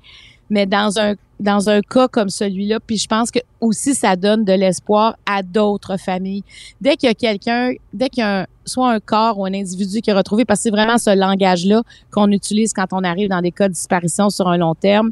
Mais 0.51 0.67
dans 0.67 0.99
un 0.99 1.15
dans 1.39 1.69
un 1.69 1.81
cas 1.83 2.09
comme 2.09 2.31
celui-là, 2.31 2.81
puis 2.81 2.97
je 2.97 3.07
pense 3.07 3.31
que 3.31 3.41
aussi 3.61 3.95
ça 3.95 4.17
donne 4.17 4.45
de 4.45 4.53
l'espoir 4.53 5.17
à 5.27 5.43
d'autres 5.43 5.99
familles. 5.99 6.45
Dès 6.81 6.97
qu'il 6.97 7.09
y 7.09 7.13
a 7.13 7.15
quelqu'un, 7.15 7.73
dès 7.93 8.09
qu'il 8.09 8.23
y 8.23 8.27
a 8.27 8.47
soit 8.65 8.91
un 8.91 9.01
corps 9.01 9.39
ou 9.39 9.45
un 9.45 9.53
individu 9.53 10.01
qui 10.01 10.11
est 10.11 10.15
retrouvé, 10.15 10.45
parce 10.45 10.61
que 10.61 10.63
c'est 10.65 10.71
vraiment 10.71 10.99
ce 10.99 11.15
langage-là 11.15 11.83
qu'on 12.11 12.31
utilise 12.31 12.73
quand 12.73 12.87
on 12.93 13.05
arrive 13.05 13.29
dans 13.29 13.43
des 13.43 13.53
cas 13.53 13.69
de 13.69 13.75
disparition 13.75 14.31
sur 14.31 14.49
un 14.49 14.57
long 14.57 14.75
terme, 14.75 15.11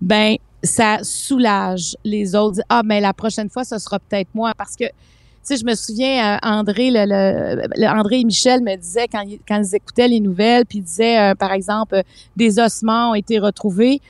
ben 0.00 0.36
ça 0.62 0.98
soulage 1.02 1.96
les 2.04 2.34
autres. 2.34 2.60
Ah, 2.68 2.82
mais 2.84 3.00
la 3.00 3.12
prochaine 3.12 3.50
fois, 3.50 3.64
ce 3.64 3.78
sera 3.78 3.98
peut-être 3.98 4.28
moi, 4.34 4.52
parce 4.56 4.76
que 4.76 4.84
tu 4.84 5.48
sais, 5.48 5.56
je 5.56 5.64
me 5.64 5.74
souviens, 5.74 6.36
euh, 6.36 6.38
André, 6.44 6.92
le, 6.92 7.88
André 7.88 8.20
et 8.20 8.24
Michel 8.24 8.62
me 8.62 8.76
disaient 8.76 9.08
quand, 9.08 9.24
quand 9.46 9.60
ils 9.60 9.74
écoutaient 9.74 10.06
les 10.06 10.20
nouvelles, 10.20 10.64
puis 10.64 10.78
ils 10.78 10.84
disaient, 10.84 11.18
euh, 11.18 11.34
par 11.34 11.50
exemple, 11.50 12.00
des 12.36 12.60
ossements 12.60 13.10
ont 13.10 13.14
été 13.14 13.40
retrouvés 13.40 14.00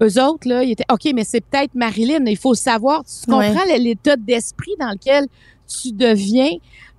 eux 0.00 0.22
autres, 0.22 0.48
là, 0.48 0.62
ils 0.62 0.72
étaient 0.72 0.84
OK, 0.90 1.10
mais 1.14 1.24
c'est 1.24 1.40
peut-être 1.40 1.74
Marilyn. 1.74 2.24
Il 2.26 2.38
faut 2.38 2.54
savoir, 2.54 3.02
tu 3.04 3.30
comprends 3.30 3.64
l'état 3.78 4.16
d'esprit 4.16 4.72
dans 4.78 4.90
lequel 4.90 5.26
tu 5.66 5.92
deviens? 5.92 6.50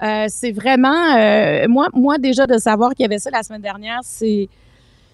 Euh, 0.01 0.25
c'est 0.27 0.51
vraiment, 0.51 1.15
euh, 1.15 1.67
moi, 1.67 1.87
moi 1.93 2.17
déjà 2.17 2.45
de 2.45 2.57
savoir 2.57 2.91
qu'il 2.91 3.03
y 3.03 3.05
avait 3.05 3.19
ça 3.19 3.29
la 3.29 3.43
semaine 3.43 3.61
dernière, 3.61 3.99
c'est 4.03 4.49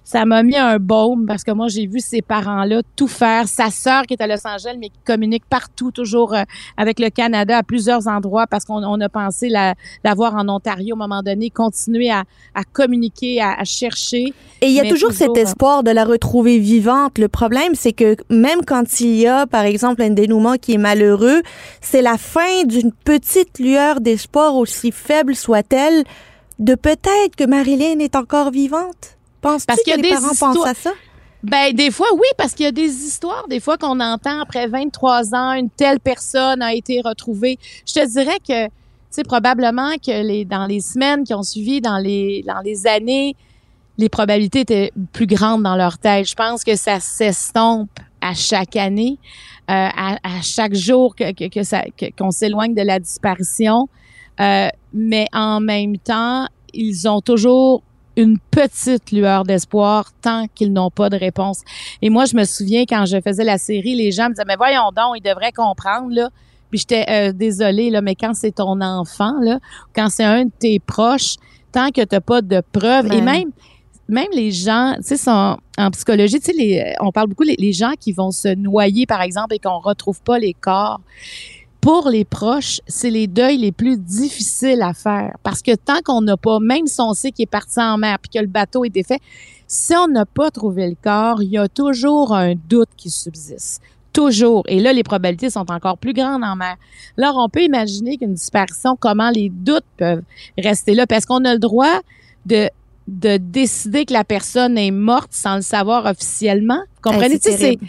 ça 0.03 0.25
m'a 0.25 0.41
mis 0.41 0.57
un 0.57 0.77
baume 0.79 1.25
parce 1.27 1.43
que 1.43 1.51
moi, 1.51 1.67
j'ai 1.67 1.85
vu 1.85 1.99
ces 1.99 2.21
parents-là 2.21 2.81
tout 2.95 3.07
faire. 3.07 3.47
Sa 3.47 3.69
sœur 3.69 4.03
qui 4.03 4.15
est 4.15 4.21
à 4.21 4.27
Los 4.27 4.45
Angeles, 4.45 4.75
mais 4.79 4.89
qui 4.89 4.99
communique 5.05 5.43
partout, 5.47 5.91
toujours 5.91 6.33
euh, 6.33 6.43
avec 6.77 6.99
le 6.99 7.09
Canada 7.09 7.57
à 7.57 7.63
plusieurs 7.63 8.07
endroits 8.07 8.47
parce 8.47 8.65
qu'on 8.65 8.83
on 8.83 8.99
a 9.01 9.09
pensé 9.09 9.49
l'avoir 10.03 10.35
en 10.35 10.49
Ontario 10.49 10.95
à 10.95 10.97
un 10.97 11.07
moment 11.07 11.21
donné, 11.21 11.51
continuer 11.51 12.09
à, 12.09 12.23
à 12.55 12.63
communiquer, 12.63 13.41
à, 13.41 13.63
chercher. 13.63 14.33
Et 14.61 14.67
il 14.67 14.71
y 14.71 14.79
a 14.79 14.89
toujours, 14.89 15.11
cet 15.11 15.37
euh, 15.37 15.41
espoir 15.41 15.83
de 15.83 15.91
la 15.91 16.05
retrouver 16.05 16.57
vivante. 16.57 17.17
Le 17.19 17.27
problème, 17.27 17.75
c'est 17.75 17.93
que 17.93 18.15
même 18.29 18.65
quand 18.65 19.01
il 19.01 19.15
y 19.15 19.27
a, 19.27 19.45
par 19.45 19.65
exemple, 19.65 20.01
un 20.01 20.09
dénouement 20.09 20.55
qui 20.55 20.73
est 20.73 20.77
malheureux, 20.79 21.43
c'est 21.81 22.01
la 22.01 22.17
fin 22.17 22.63
d'une 22.65 22.91
petite 22.91 23.59
lueur 23.59 24.01
d'espoir, 24.01 24.55
aussi 24.55 24.91
faible 24.91 25.35
soit-elle, 25.35 26.03
de 26.57 26.75
peut-être 26.75 27.35
que 27.37 27.45
Marilyn 27.45 27.99
est 27.99 28.15
encore 28.15 28.51
vivante. 28.51 29.18
Penses-tu 29.41 29.91
que 29.91 30.01
les 30.01 30.09
parents 30.09 30.35
pensent 30.35 30.67
à 30.67 30.73
ça? 30.73 30.91
Ben, 31.41 31.73
des 31.73 31.89
fois, 31.89 32.07
oui, 32.13 32.27
parce 32.37 32.53
qu'il 32.53 32.65
y 32.65 32.69
a 32.69 32.73
des 32.73 32.89
histoires, 33.05 33.47
des 33.47 33.61
fois, 33.61 33.77
qu'on 33.77 33.99
entend 34.01 34.41
après 34.41 34.67
23 34.67 35.33
ans, 35.33 35.53
une 35.53 35.69
telle 35.69 35.99
personne 36.01 36.61
a 36.61 36.73
été 36.73 37.01
retrouvée. 37.03 37.57
Je 37.87 37.93
te 37.93 38.05
dirais 38.05 38.39
que, 38.45 38.65
tu 38.65 38.71
sais, 39.09 39.23
probablement 39.23 39.93
que 40.05 40.21
les, 40.21 40.43
dans 40.43 40.65
les 40.65 40.81
semaines 40.81 41.23
qui 41.23 41.33
ont 41.33 41.43
suivi, 41.43 41.79
dans 41.79 41.97
les, 41.97 42.43
dans 42.45 42.59
les 42.59 42.87
années, 42.87 43.37
les 43.97 44.09
probabilités 44.09 44.61
étaient 44.61 44.91
plus 45.13 45.27
grandes 45.27 45.63
dans 45.63 45.77
leur 45.77 45.97
tête. 45.97 46.27
Je 46.27 46.35
pense 46.35 46.65
que 46.65 46.75
ça 46.75 46.99
s'estompe 46.99 47.89
à 48.21 48.33
chaque 48.33 48.75
année, 48.75 49.17
euh, 49.69 49.73
à, 49.73 50.17
à, 50.23 50.41
chaque 50.41 50.73
jour 50.73 51.15
que, 51.15 51.31
que, 51.31 51.47
que 51.47 51.63
ça, 51.63 51.83
qu'on 52.17 52.31
s'éloigne 52.31 52.73
de 52.73 52.81
la 52.81 52.99
disparition. 52.99 53.87
Euh, 54.41 54.67
mais 54.93 55.27
en 55.31 55.61
même 55.61 55.97
temps, 55.97 56.47
ils 56.73 57.07
ont 57.07 57.21
toujours 57.21 57.83
une 58.19 58.37
petite 58.51 59.11
lueur 59.11 59.43
d'espoir 59.43 60.11
tant 60.21 60.45
qu'ils 60.53 60.73
n'ont 60.73 60.91
pas 60.91 61.09
de 61.09 61.15
réponse. 61.17 61.61
Et 62.01 62.09
moi, 62.09 62.25
je 62.25 62.35
me 62.35 62.43
souviens 62.43 62.83
quand 62.87 63.05
je 63.05 63.19
faisais 63.21 63.45
la 63.45 63.57
série, 63.57 63.95
les 63.95 64.11
gens 64.11 64.25
me 64.25 64.33
disaient, 64.33 64.43
mais 64.47 64.57
voyons 64.57 64.91
donc, 64.95 65.15
ils 65.17 65.21
devraient 65.21 65.53
comprendre, 65.53 66.09
là. 66.11 66.29
Puis 66.69 66.79
j'étais 66.79 67.05
euh, 67.09 67.31
désolée, 67.31 67.89
là, 67.89 68.01
mais 68.01 68.15
quand 68.15 68.33
c'est 68.35 68.51
ton 68.51 68.79
enfant, 68.81 69.39
là, 69.41 69.59
quand 69.95 70.09
c'est 70.09 70.23
un 70.23 70.45
de 70.45 70.51
tes 70.59 70.79
proches, 70.79 71.35
tant 71.71 71.89
que 71.89 72.01
tu 72.01 72.07
n'as 72.11 72.21
pas 72.21 72.41
de 72.41 72.61
preuves, 72.71 73.11
et 73.11 73.21
même, 73.21 73.51
même 74.07 74.27
les 74.33 74.51
gens, 74.51 74.93
tu 74.97 75.03
sais, 75.03 75.17
sont 75.17 75.57
en 75.77 75.91
psychologie, 75.91 76.39
tu 76.39 76.53
sais, 76.53 76.95
on 76.99 77.11
parle 77.11 77.29
beaucoup 77.29 77.43
les, 77.43 77.55
les 77.57 77.73
gens 77.73 77.93
qui 77.99 78.11
vont 78.11 78.31
se 78.31 78.53
noyer, 78.53 79.05
par 79.05 79.21
exemple, 79.21 79.55
et 79.55 79.59
qu'on 79.59 79.79
retrouve 79.79 80.21
pas 80.21 80.37
les 80.37 80.53
corps 80.53 80.99
pour 81.81 82.09
les 82.09 82.25
proches, 82.25 82.81
c'est 82.87 83.09
les 83.09 83.27
deuils 83.27 83.57
les 83.57 83.71
plus 83.71 83.97
difficiles 83.97 84.81
à 84.81 84.93
faire 84.93 85.37
parce 85.43 85.61
que 85.61 85.75
tant 85.75 86.01
qu'on 86.03 86.21
n'a 86.21 86.37
pas, 86.37 86.59
même 86.59 86.87
si 86.87 86.99
on 86.99 87.13
sait 87.13 87.31
qu'il 87.31 87.43
est 87.43 87.47
parti 87.47 87.79
en 87.79 87.97
mer 87.97 88.19
puis 88.19 88.29
que 88.29 88.39
le 88.39 88.47
bateau 88.47 88.83
est 88.83 88.89
défait, 88.89 89.19
si 89.67 89.93
on 89.95 90.07
n'a 90.07 90.25
pas 90.25 90.51
trouvé 90.51 90.89
le 90.89 90.95
corps, 91.01 91.41
il 91.41 91.49
y 91.49 91.57
a 91.57 91.67
toujours 91.67 92.35
un 92.35 92.55
doute 92.55 92.89
qui 92.97 93.09
subsiste. 93.09 93.81
Toujours. 94.11 94.63
Et 94.67 94.79
là, 94.79 94.91
les 94.91 95.03
probabilités 95.03 95.51
sont 95.51 95.69
encore 95.71 95.97
plus 95.97 96.13
grandes 96.13 96.43
en 96.43 96.55
mer. 96.55 96.75
Alors, 97.17 97.37
on 97.37 97.47
peut 97.47 97.61
imaginer 97.61 98.17
qu'une 98.17 98.33
disparition, 98.33 98.97
comment 98.99 99.29
les 99.29 99.49
doutes 99.49 99.85
peuvent 99.97 100.23
rester 100.57 100.95
là 100.95 101.05
parce 101.05 101.25
qu'on 101.25 101.45
a 101.45 101.53
le 101.53 101.59
droit 101.59 102.01
de 102.45 102.69
de 103.09 103.37
décider 103.37 104.05
que 104.05 104.13
la 104.13 104.23
personne 104.23 104.77
est 104.77 104.91
morte 104.91 105.31
sans 105.31 105.55
le 105.55 105.61
savoir 105.61 106.05
officiellement. 106.05 106.79
Vous 106.95 107.11
comprenez? 107.11 107.39
Hey, 107.43 107.79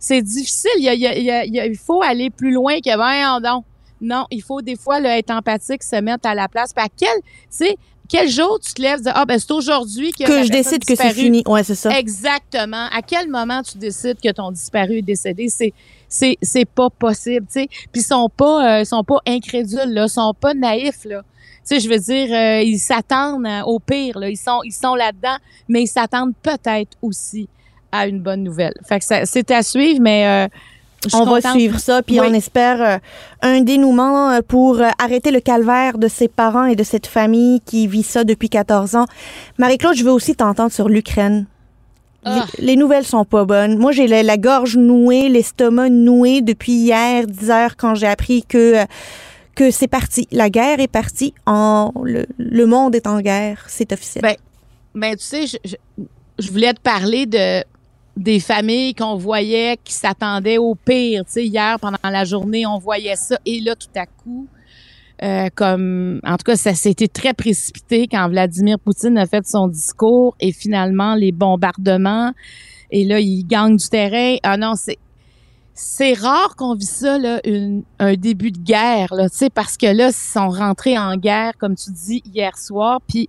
c'est 0.00 0.22
difficile. 0.22 0.70
Il, 0.78 0.84
y 0.84 0.88
a, 0.88 0.94
il, 0.94 1.22
y 1.22 1.60
a, 1.60 1.66
il, 1.66 1.76
faut 1.76 2.02
aller 2.02 2.30
plus 2.30 2.50
loin 2.50 2.80
que 2.80 2.96
ben 2.96 3.40
non. 3.40 3.62
Non, 4.00 4.24
il 4.30 4.42
faut 4.42 4.62
des 4.62 4.76
fois 4.76 4.98
là, 4.98 5.18
être 5.18 5.30
empathique, 5.30 5.82
se 5.82 5.96
mettre 5.96 6.26
à 6.26 6.34
la 6.34 6.48
place. 6.48 6.72
Puis 6.72 6.82
à 6.82 6.88
quel, 6.88 7.14
tu 7.20 7.48
sais, 7.50 7.76
quel 8.08 8.30
jour 8.30 8.58
tu 8.58 8.72
te 8.72 8.80
lèves, 8.80 9.00
ah 9.06 9.26
ben 9.26 9.38
c'est 9.38 9.52
aujourd'hui 9.52 10.10
que, 10.12 10.24
que 10.24 10.42
je 10.42 10.50
décide 10.50 10.84
que 10.84 10.96
c'est 10.96 11.12
fini. 11.12 11.42
Ouais, 11.46 11.62
c'est 11.62 11.74
ça. 11.74 11.96
Exactement. 11.96 12.86
À 12.90 13.02
quel 13.02 13.28
moment 13.28 13.62
tu 13.62 13.76
décides 13.76 14.18
que 14.20 14.32
ton 14.32 14.50
disparu 14.50 14.98
est 14.98 15.02
décédé? 15.02 15.48
C'est 15.50 15.74
c'est 16.08 16.38
c'est 16.40 16.64
pas 16.64 16.88
possible, 16.88 17.46
tu 17.46 17.60
sais. 17.60 17.68
Puis 17.92 18.00
ils 18.00 18.04
sont 18.04 18.30
pas 18.34 18.80
euh, 18.80 18.84
sont 18.84 19.04
pas 19.04 19.18
incrédules 19.26 19.92
là, 19.92 20.08
sont 20.08 20.34
pas 20.34 20.54
naïfs 20.54 21.04
là. 21.04 21.22
Tu 21.68 21.76
sais, 21.76 21.80
je 21.80 21.90
veux 21.90 21.98
dire, 21.98 22.34
euh, 22.34 22.62
ils 22.62 22.78
s'attendent 22.78 23.46
au 23.66 23.78
pire 23.78 24.18
là. 24.18 24.30
Ils 24.30 24.38
sont 24.38 24.60
ils 24.64 24.72
sont 24.72 24.94
là-dedans, 24.94 25.36
mais 25.68 25.82
ils 25.82 25.86
s'attendent 25.86 26.34
peut-être 26.42 26.96
aussi 27.02 27.50
à 27.92 28.06
une 28.06 28.20
bonne 28.20 28.42
nouvelle. 28.42 28.74
Fait 28.86 28.98
que 28.98 29.04
c'est 29.24 29.50
à 29.50 29.62
suivre, 29.62 30.00
mais 30.00 30.26
euh, 30.26 30.48
on 31.14 31.24
va 31.24 31.40
suivre 31.40 31.78
ça, 31.78 32.02
puis 32.02 32.20
on 32.20 32.32
espère 32.32 32.82
euh, 32.82 32.98
un 33.42 33.62
dénouement 33.62 34.30
euh, 34.30 34.40
pour 34.46 34.80
arrêter 34.98 35.30
le 35.30 35.40
calvaire 35.40 35.98
de 35.98 36.08
ses 36.08 36.28
parents 36.28 36.66
et 36.66 36.76
de 36.76 36.82
cette 36.82 37.06
famille 37.06 37.60
qui 37.60 37.86
vit 37.86 38.02
ça 38.02 38.24
depuis 38.24 38.48
14 38.48 38.96
ans. 38.96 39.06
Marie-Claude, 39.58 39.96
je 39.96 40.04
veux 40.04 40.12
aussi 40.12 40.34
t'entendre 40.34 40.72
sur 40.72 40.88
l'Ukraine. 40.88 41.46
Ah. 42.24 42.44
Les, 42.58 42.76
nouvelles 42.76 43.06
sont 43.06 43.24
pas 43.24 43.46
bonnes. 43.46 43.78
Moi, 43.78 43.92
j'ai 43.92 44.06
la, 44.06 44.36
gorge 44.36 44.76
nouée, 44.76 45.30
l'estomac 45.30 45.88
noué 45.88 46.42
depuis 46.42 46.72
hier, 46.72 47.26
10 47.26 47.50
heures, 47.50 47.76
quand 47.76 47.94
j'ai 47.94 48.06
appris 48.06 48.42
que 48.42 48.84
que 49.54 49.70
c'est 49.70 49.88
parti. 49.88 50.28
La 50.30 50.48
guerre 50.48 50.80
est 50.80 50.88
partie. 50.88 51.34
En, 51.44 51.92
le, 52.04 52.66
monde 52.66 52.94
est 52.94 53.06
en 53.06 53.20
guerre. 53.20 53.64
C'est 53.68 53.92
officiel. 53.92 54.22
Ben, 54.22 54.36
ben 54.94 55.16
tu 55.16 55.24
sais, 55.24 55.46
je, 55.46 55.56
je 56.40 56.50
voulais 56.50 56.72
te 56.72 56.80
parler 56.80 57.26
de 57.26 57.62
des 58.16 58.40
familles 58.40 58.94
qu'on 58.94 59.16
voyait 59.16 59.78
qui 59.82 59.92
s'attendaient 59.92 60.58
au 60.58 60.74
pire. 60.74 61.24
Tu 61.24 61.32
sais, 61.32 61.46
hier, 61.46 61.78
pendant 61.80 61.98
la 62.02 62.24
journée, 62.24 62.66
on 62.66 62.78
voyait 62.78 63.16
ça. 63.16 63.38
Et 63.46 63.60
là, 63.60 63.74
tout 63.74 63.88
à 63.96 64.06
coup, 64.06 64.46
euh, 65.22 65.48
comme, 65.54 66.20
en 66.24 66.36
tout 66.36 66.44
cas, 66.44 66.56
ça 66.56 66.74
s'était 66.74 67.08
très 67.08 67.34
précipité 67.34 68.08
quand 68.10 68.28
Vladimir 68.28 68.78
Poutine 68.78 69.18
a 69.18 69.26
fait 69.26 69.46
son 69.46 69.68
discours 69.68 70.34
et 70.40 70.52
finalement, 70.52 71.14
les 71.14 71.32
bombardements. 71.32 72.32
Et 72.90 73.04
là, 73.04 73.20
il 73.20 73.44
gagne 73.44 73.76
du 73.76 73.88
terrain. 73.88 74.36
Ah 74.42 74.56
non, 74.56 74.74
c'est, 74.76 74.98
c'est 75.74 76.12
rare 76.12 76.56
qu'on 76.56 76.74
vit 76.74 76.84
ça, 76.84 77.18
là, 77.18 77.40
un 77.98 78.14
début 78.14 78.50
de 78.50 78.58
guerre, 78.58 79.14
là, 79.14 79.30
tu 79.30 79.36
sais, 79.36 79.50
parce 79.50 79.76
que 79.76 79.86
là, 79.86 80.08
ils 80.08 80.12
sont 80.12 80.48
rentrés 80.48 80.98
en 80.98 81.16
guerre, 81.16 81.52
comme 81.58 81.74
tu 81.74 81.90
dis, 81.90 82.22
hier 82.34 82.58
soir. 82.58 83.00
Puis, 83.06 83.28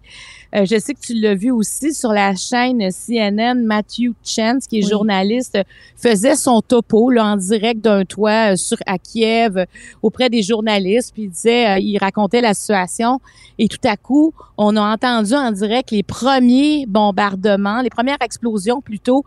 euh, 0.53 0.65
je 0.65 0.77
sais 0.79 0.93
que 0.93 0.99
tu 0.99 1.13
l'as 1.13 1.35
vu 1.35 1.51
aussi 1.51 1.93
sur 1.93 2.11
la 2.11 2.35
chaîne 2.35 2.89
CNN, 2.91 3.63
Matthew 3.63 4.13
Chance, 4.23 4.67
qui 4.67 4.79
est 4.79 4.89
journaliste, 4.89 5.57
faisait 5.95 6.35
son 6.35 6.61
topo, 6.61 7.09
là, 7.09 7.25
en 7.25 7.37
direct 7.37 7.79
d'un 7.79 8.03
toit 8.03 8.53
euh, 8.53 8.55
sur, 8.57 8.77
à 8.85 8.97
Kiev, 8.97 9.65
auprès 10.01 10.29
des 10.29 10.41
journalistes, 10.41 11.13
puis 11.13 11.23
il 11.23 11.29
disait, 11.29 11.69
euh, 11.69 11.79
il 11.79 11.97
racontait 11.97 12.41
la 12.41 12.53
situation. 12.53 13.21
Et 13.59 13.67
tout 13.67 13.85
à 13.85 13.95
coup, 13.95 14.33
on 14.57 14.75
a 14.75 14.81
entendu 14.81 15.33
en 15.33 15.51
direct 15.51 15.91
les 15.91 16.03
premiers 16.03 16.85
bombardements, 16.85 17.81
les 17.81 17.89
premières 17.89 18.21
explosions 18.21 18.81
plutôt, 18.81 19.23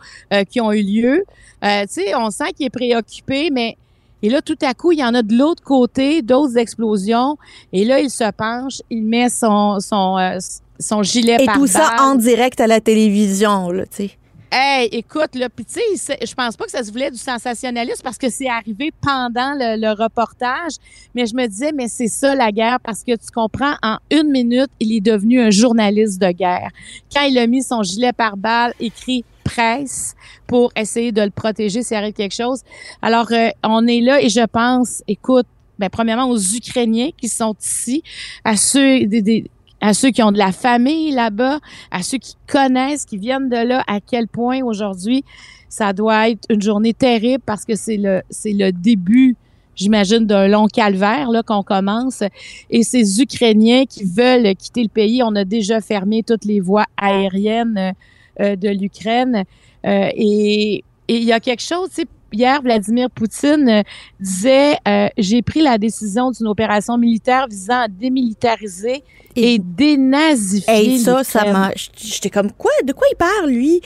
qui 0.50 0.60
ont 0.60 0.72
eu 0.72 0.82
lieu. 0.82 1.24
tu 1.62 1.68
sais, 1.88 2.14
on 2.16 2.30
sent 2.30 2.52
qu'il 2.56 2.66
est 2.66 2.70
préoccupé 2.70 3.03
mais 3.52 3.76
et 4.24 4.30
là, 4.30 4.40
tout 4.40 4.56
à 4.62 4.72
coup, 4.72 4.92
il 4.92 5.00
y 5.00 5.04
en 5.04 5.12
a 5.12 5.20
de 5.20 5.36
l'autre 5.36 5.62
côté, 5.62 6.22
d'autres 6.22 6.56
explosions. 6.56 7.36
Et 7.74 7.84
là, 7.84 8.00
il 8.00 8.08
se 8.08 8.24
penche, 8.32 8.80
il 8.88 9.04
met 9.04 9.28
son, 9.28 9.80
son, 9.80 10.16
euh, 10.16 10.38
son 10.80 11.02
gilet 11.02 11.36
Et 11.40 11.46
tout 11.48 11.66
ça 11.66 11.96
en 12.00 12.14
direct 12.14 12.58
à 12.58 12.66
la 12.66 12.80
télévision, 12.80 13.70
là, 13.70 13.84
tu 13.84 14.08
sais. 14.08 14.10
Hey, 14.56 14.88
écoute, 14.92 15.34
là, 15.34 15.48
puis 15.48 15.64
tu 15.64 15.80
sais, 15.96 16.16
je 16.24 16.32
pense 16.32 16.56
pas 16.56 16.66
que 16.66 16.70
ça 16.70 16.84
se 16.84 16.92
voulait 16.92 17.10
du 17.10 17.18
sensationnalisme 17.18 18.02
parce 18.04 18.16
que 18.16 18.30
c'est 18.30 18.48
arrivé 18.48 18.92
pendant 19.00 19.52
le, 19.56 20.00
reportage, 20.00 20.74
mais 21.12 21.26
je 21.26 21.34
me 21.34 21.48
disais, 21.48 21.72
mais 21.72 21.88
c'est 21.88 22.06
ça 22.06 22.36
la 22.36 22.52
guerre 22.52 22.78
parce 22.78 23.02
que 23.02 23.16
tu 23.16 23.32
comprends, 23.34 23.74
en 23.82 23.96
une 24.12 24.30
minute, 24.30 24.70
il 24.78 24.96
est 24.96 25.00
devenu 25.00 25.40
un 25.40 25.50
journaliste 25.50 26.22
de 26.22 26.30
guerre. 26.30 26.70
Quand 27.12 27.22
il 27.22 27.36
a 27.36 27.48
mis 27.48 27.64
son 27.64 27.82
gilet 27.82 28.12
par 28.12 28.36
balle 28.36 28.74
écrit 28.78 29.24
presse 29.42 30.14
pour 30.46 30.70
essayer 30.76 31.10
de 31.10 31.22
le 31.22 31.30
protéger 31.30 31.82
s'il 31.82 31.96
arrive 31.96 32.12
quelque 32.12 32.36
chose. 32.36 32.62
Alors, 33.02 33.32
euh, 33.32 33.48
on 33.64 33.84
est 33.88 34.02
là 34.02 34.22
et 34.22 34.28
je 34.28 34.46
pense, 34.46 35.02
écoute, 35.08 35.46
ben, 35.80 35.90
premièrement 35.90 36.28
aux 36.28 36.38
Ukrainiens 36.38 37.10
qui 37.16 37.28
sont 37.28 37.56
ici, 37.60 38.04
à 38.44 38.56
ceux 38.56 39.04
des, 39.06 39.50
à 39.84 39.92
ceux 39.92 40.10
qui 40.10 40.22
ont 40.22 40.32
de 40.32 40.38
la 40.38 40.50
famille 40.50 41.10
là-bas, 41.10 41.58
à 41.90 42.02
ceux 42.02 42.16
qui 42.16 42.36
connaissent, 42.46 43.04
qui 43.04 43.18
viennent 43.18 43.50
de 43.50 43.56
là, 43.56 43.84
à 43.86 44.00
quel 44.00 44.28
point 44.28 44.62
aujourd'hui 44.62 45.24
ça 45.68 45.92
doit 45.92 46.30
être 46.30 46.46
une 46.48 46.62
journée 46.62 46.94
terrible 46.94 47.42
parce 47.44 47.66
que 47.66 47.74
c'est 47.74 47.98
le 47.98 48.22
c'est 48.30 48.54
le 48.54 48.72
début 48.72 49.36
j'imagine, 49.76 50.24
d'un 50.24 50.48
long 50.48 50.68
calvaire 50.68 51.30
là 51.30 51.42
qu'on 51.42 51.62
commence. 51.62 52.22
Et 52.70 52.82
ces 52.82 53.20
Ukrainiens 53.20 53.84
qui 53.84 54.04
veulent 54.04 54.54
quitter 54.54 54.84
le 54.84 54.88
pays, 54.88 55.22
on 55.22 55.34
a 55.36 55.44
déjà 55.44 55.82
fermé 55.82 56.22
toutes 56.22 56.46
les 56.46 56.60
voies 56.60 56.86
aériennes 56.96 57.92
euh, 58.40 58.56
de 58.56 58.68
l'Ukraine. 58.70 59.44
Euh, 59.84 60.08
et 60.14 60.82
il 61.08 61.24
y 61.24 61.32
a 61.32 61.40
quelque 61.40 61.62
chose, 61.62 61.90
tu 61.94 62.06
hier, 62.34 62.60
Vladimir 62.62 63.10
Poutine 63.10 63.68
euh, 63.68 63.82
disait 64.20 64.76
J'ai 65.16 65.42
pris 65.42 65.62
la 65.62 65.78
décision 65.78 66.30
d'une 66.30 66.46
opération 66.46 66.98
militaire 66.98 67.46
visant 67.48 67.80
à 67.82 67.88
démilitariser 67.88 69.02
et, 69.36 69.58
dénazifier. 69.58 70.94
Et 70.94 70.98
ça, 70.98 71.24
ça 71.24 71.50
m'a. 71.50 71.70
J'étais 71.96 72.30
comme 72.30 72.52
Quoi? 72.52 72.72
De 72.84 72.92
quoi 72.92 73.06
il 73.10 73.16
parle, 73.16 73.50
lui? 73.50 73.80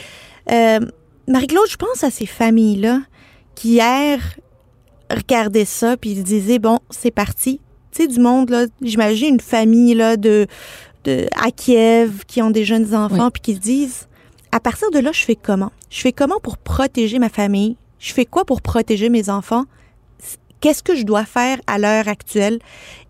Marie-Claude, 1.28 1.68
je 1.68 1.76
pense 1.76 2.02
à 2.04 2.10
ces 2.10 2.26
familles-là 2.26 3.02
qui 3.54 3.74
hier 3.74 4.20
regardaient 5.10 5.64
ça 5.64 5.96
puis 5.96 6.10
ils 6.10 6.24
disaient 6.24 6.58
Bon, 6.58 6.78
c'est 6.90 7.10
parti. 7.10 7.60
Tu 7.92 8.02
sais, 8.02 8.08
du 8.08 8.20
monde, 8.20 8.50
là, 8.50 8.66
j'imagine 8.82 9.34
une 9.34 9.40
famille 9.40 9.94
là, 9.94 10.16
de, 10.16 10.46
de, 11.04 11.26
à 11.34 11.50
Kiev 11.50 12.24
qui 12.26 12.42
ont 12.42 12.50
des 12.50 12.64
jeunes 12.64 12.94
enfants 12.94 13.30
puis 13.30 13.42
qui 13.42 13.54
se 13.54 13.60
disent 13.60 14.08
à 14.52 14.60
partir 14.60 14.90
de 14.90 14.98
là, 14.98 15.12
je 15.12 15.24
fais 15.24 15.36
comment? 15.36 15.72
Je 15.90 16.00
fais 16.00 16.12
comment 16.12 16.40
pour 16.40 16.56
protéger 16.56 17.18
ma 17.18 17.28
famille? 17.28 17.76
Je 17.98 18.12
fais 18.12 18.24
quoi 18.24 18.44
pour 18.44 18.62
protéger 18.62 19.08
mes 19.08 19.28
enfants? 19.30 19.64
Qu'est-ce 20.60 20.82
que 20.82 20.96
je 20.96 21.04
dois 21.04 21.24
faire 21.24 21.58
à 21.66 21.78
l'heure 21.78 22.08
actuelle? 22.08 22.58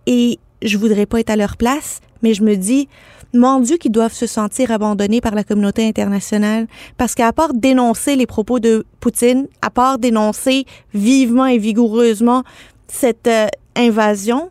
Et 0.07 0.39
je 0.63 0.77
voudrais 0.79 1.07
pas 1.07 1.21
être 1.21 1.31
à 1.31 1.37
leur 1.37 1.57
place, 1.57 2.01
mais 2.23 2.35
je 2.35 2.43
me 2.43 2.57
dis, 2.57 2.89
mon 3.35 3.61
Dieu, 3.61 3.77
qu'ils 3.77 3.93
doivent 3.93 4.13
se 4.13 4.27
sentir 4.27 4.71
abandonnés 4.71 5.21
par 5.21 5.35
la 5.35 5.45
communauté 5.45 5.87
internationale. 5.87 6.67
Parce 6.97 7.15
qu'à 7.15 7.33
part 7.33 7.55
dénoncer 7.55 8.17
les 8.17 8.27
propos 8.27 8.59
de 8.59 8.87
Poutine, 9.01 9.47
à 9.63 9.71
part 9.71 9.99
dénoncer 9.99 10.65
vivement 10.95 11.47
et 11.47 11.59
vigoureusement 11.59 12.43
cette 12.87 13.27
euh, 13.27 13.47
invasion, 13.77 14.51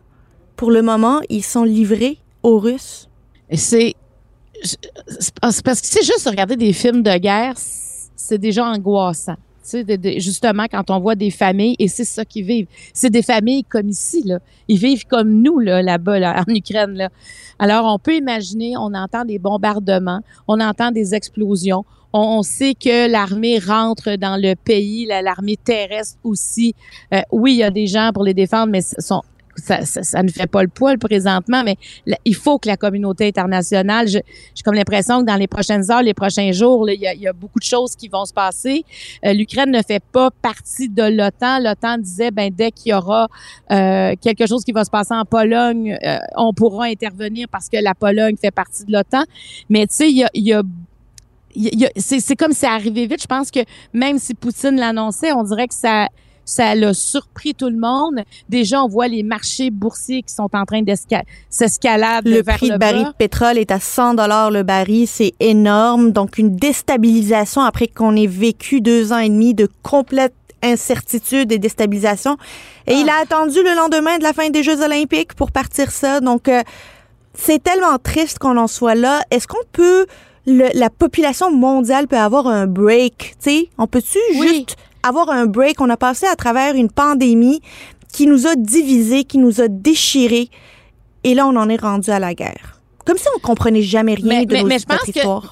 pour 0.56 0.70
le 0.70 0.82
moment, 0.82 1.20
ils 1.28 1.44
sont 1.44 1.64
livrés 1.64 2.18
aux 2.42 2.58
Russes. 2.58 3.08
C'est 3.52 3.94
parce 5.40 5.60
que 5.60 5.86
c'est 5.86 6.04
juste 6.04 6.28
regarder 6.28 6.56
des 6.56 6.72
films 6.72 7.02
de 7.02 7.16
guerre, 7.16 7.54
c'est 7.56 8.38
déjà 8.38 8.66
angoissant. 8.66 9.36
Justement, 10.18 10.64
quand 10.70 10.90
on 10.90 11.00
voit 11.00 11.14
des 11.14 11.30
familles, 11.30 11.76
et 11.78 11.88
c'est 11.88 12.04
ça 12.04 12.24
qu'ils 12.24 12.44
vivent. 12.44 12.66
C'est 12.92 13.10
des 13.10 13.22
familles 13.22 13.64
comme 13.64 13.88
ici, 13.88 14.22
là. 14.24 14.38
Ils 14.68 14.78
vivent 14.78 15.06
comme 15.06 15.42
nous, 15.42 15.58
là, 15.58 15.82
là-bas, 15.82 16.18
là, 16.18 16.44
en 16.46 16.54
Ukraine, 16.54 16.94
là. 16.94 17.08
Alors, 17.58 17.92
on 17.92 17.98
peut 17.98 18.14
imaginer, 18.14 18.76
on 18.76 18.94
entend 18.94 19.24
des 19.24 19.38
bombardements, 19.38 20.20
on 20.46 20.60
entend 20.60 20.90
des 20.90 21.14
explosions. 21.14 21.84
On, 22.12 22.42
sait 22.42 22.74
que 22.74 23.10
l'armée 23.10 23.58
rentre 23.58 24.16
dans 24.16 24.40
le 24.40 24.54
pays, 24.54 25.04
la- 25.04 25.20
l'armée 25.20 25.58
terrestre 25.58 26.18
aussi. 26.24 26.74
Euh, 27.12 27.20
oui, 27.30 27.52
il 27.52 27.58
y 27.58 27.62
a 27.62 27.70
des 27.70 27.86
gens 27.86 28.12
pour 28.14 28.24
les 28.24 28.32
défendre, 28.32 28.72
mais 28.72 28.80
sont, 28.80 29.22
ça, 29.60 29.84
ça, 29.84 30.02
ça 30.02 30.22
ne 30.22 30.28
fait 30.28 30.46
pas 30.46 30.62
le 30.62 30.68
poids 30.68 30.96
présentement, 30.96 31.62
mais 31.64 31.76
il 32.24 32.34
faut 32.34 32.58
que 32.58 32.68
la 32.68 32.76
communauté 32.76 33.26
internationale, 33.26 34.08
j'ai 34.08 34.22
comme 34.64 34.74
l'impression 34.74 35.20
que 35.20 35.26
dans 35.26 35.36
les 35.36 35.46
prochaines 35.46 35.90
heures, 35.90 36.02
les 36.02 36.14
prochains 36.14 36.52
jours, 36.52 36.86
là, 36.86 36.92
il, 36.92 37.00
y 37.00 37.06
a, 37.06 37.14
il 37.14 37.20
y 37.20 37.28
a 37.28 37.32
beaucoup 37.32 37.58
de 37.58 37.64
choses 37.64 37.96
qui 37.96 38.08
vont 38.08 38.24
se 38.24 38.32
passer. 38.32 38.84
Euh, 39.24 39.32
L'Ukraine 39.32 39.70
ne 39.70 39.82
fait 39.82 40.02
pas 40.12 40.30
partie 40.30 40.88
de 40.88 41.02
l'OTAN. 41.02 41.60
L'OTAN 41.60 41.98
disait, 41.98 42.30
ben 42.30 42.50
dès 42.54 42.70
qu'il 42.70 42.90
y 42.90 42.94
aura 42.94 43.28
euh, 43.70 44.14
quelque 44.20 44.46
chose 44.46 44.64
qui 44.64 44.72
va 44.72 44.84
se 44.84 44.90
passer 44.90 45.14
en 45.14 45.24
Pologne, 45.24 45.96
euh, 46.04 46.18
on 46.36 46.52
pourra 46.52 46.86
intervenir 46.86 47.48
parce 47.50 47.68
que 47.68 47.76
la 47.76 47.94
Pologne 47.94 48.36
fait 48.36 48.50
partie 48.50 48.84
de 48.84 48.92
l'OTAN. 48.92 49.24
Mais 49.68 49.86
tu 49.86 49.94
sais, 49.94 50.10
il 50.10 50.16
y 50.16 50.24
a, 50.24 50.30
il 50.34 50.46
y 50.46 50.52
a 50.52 50.62
c'est 51.96 52.36
comme 52.36 52.52
c'est 52.52 52.66
arrivé 52.66 53.06
vite. 53.06 53.22
Je 53.22 53.26
pense 53.26 53.50
que 53.50 53.60
même 53.92 54.18
si 54.18 54.34
Poutine 54.34 54.76
l'annonçait, 54.76 55.32
on 55.32 55.42
dirait 55.42 55.66
que 55.66 55.74
ça 55.74 56.08
ça 56.48 56.74
l'a 56.74 56.94
surpris 56.94 57.54
tout 57.54 57.68
le 57.68 57.76
monde. 57.78 58.20
Déjà, 58.48 58.82
on 58.82 58.88
voit 58.88 59.06
les 59.08 59.22
marchés 59.22 59.70
boursiers 59.70 60.22
qui 60.22 60.32
sont 60.34 60.48
en 60.54 60.64
train 60.64 60.82
d'escalader 60.82 62.30
Le 62.30 62.42
vers 62.42 62.56
prix 62.56 62.68
le 62.68 62.74
de 62.74 62.78
baril 62.78 63.04
de 63.04 63.12
pétrole 63.18 63.58
est 63.58 63.70
à 63.70 63.80
100 63.80 64.14
dollars 64.14 64.50
le 64.50 64.62
baril, 64.62 65.06
c'est 65.06 65.34
énorme. 65.40 66.12
Donc 66.12 66.38
une 66.38 66.56
déstabilisation 66.56 67.62
après 67.62 67.86
qu'on 67.88 68.16
ait 68.16 68.26
vécu 68.26 68.80
deux 68.80 69.12
ans 69.12 69.18
et 69.18 69.28
demi 69.28 69.54
de 69.54 69.68
complète 69.82 70.34
incertitude 70.62 71.52
et 71.52 71.58
déstabilisation. 71.58 72.36
Et 72.86 72.94
il 72.94 73.08
a 73.08 73.16
attendu 73.22 73.58
le 73.62 73.74
lendemain 73.76 74.18
de 74.18 74.22
la 74.24 74.32
fin 74.32 74.50
des 74.50 74.62
Jeux 74.62 74.82
olympiques 74.82 75.34
pour 75.34 75.52
partir 75.52 75.90
ça. 75.90 76.20
Donc 76.20 76.48
euh, 76.48 76.62
c'est 77.34 77.62
tellement 77.62 77.98
triste 78.02 78.38
qu'on 78.38 78.56
en 78.56 78.66
soit 78.66 78.94
là. 78.96 79.20
Est-ce 79.30 79.46
qu'on 79.46 79.64
peut 79.72 80.06
le- 80.46 80.70
la 80.74 80.90
population 80.90 81.52
mondiale 81.52 82.08
peut 82.08 82.16
avoir 82.16 82.46
un 82.46 82.66
break, 82.66 83.34
tu 83.42 83.50
sais, 83.50 83.68
on 83.76 83.86
peut-tu 83.86 84.18
Oui. 84.40 84.48
juste 84.48 84.76
avoir 85.02 85.30
un 85.30 85.46
break 85.46 85.80
On 85.80 85.90
a 85.90 85.96
passé 85.96 86.26
à 86.26 86.36
travers 86.36 86.74
une 86.74 86.90
pandémie 86.90 87.60
qui 88.12 88.26
nous 88.26 88.46
a 88.46 88.56
divisés, 88.56 89.24
qui 89.24 89.38
nous 89.38 89.60
a 89.60 89.68
déchirés 89.68 90.48
et 91.24 91.34
là 91.34 91.46
on 91.46 91.56
en 91.56 91.68
est 91.68 91.80
rendu 91.80 92.10
à 92.10 92.18
la 92.18 92.34
guerre. 92.34 92.80
Comme 93.04 93.16
si 93.18 93.26
on 93.36 93.40
comprenait 93.40 93.82
jamais 93.82 94.14
rien 94.14 94.26
Mais- 94.40 94.46
de 94.46 94.52
mais- 94.54 94.62
nos- 94.62 94.68
mais 94.68 94.78
je 94.78 94.84
notre 94.88 95.04
pense 95.04 95.12
que-. 95.14 95.48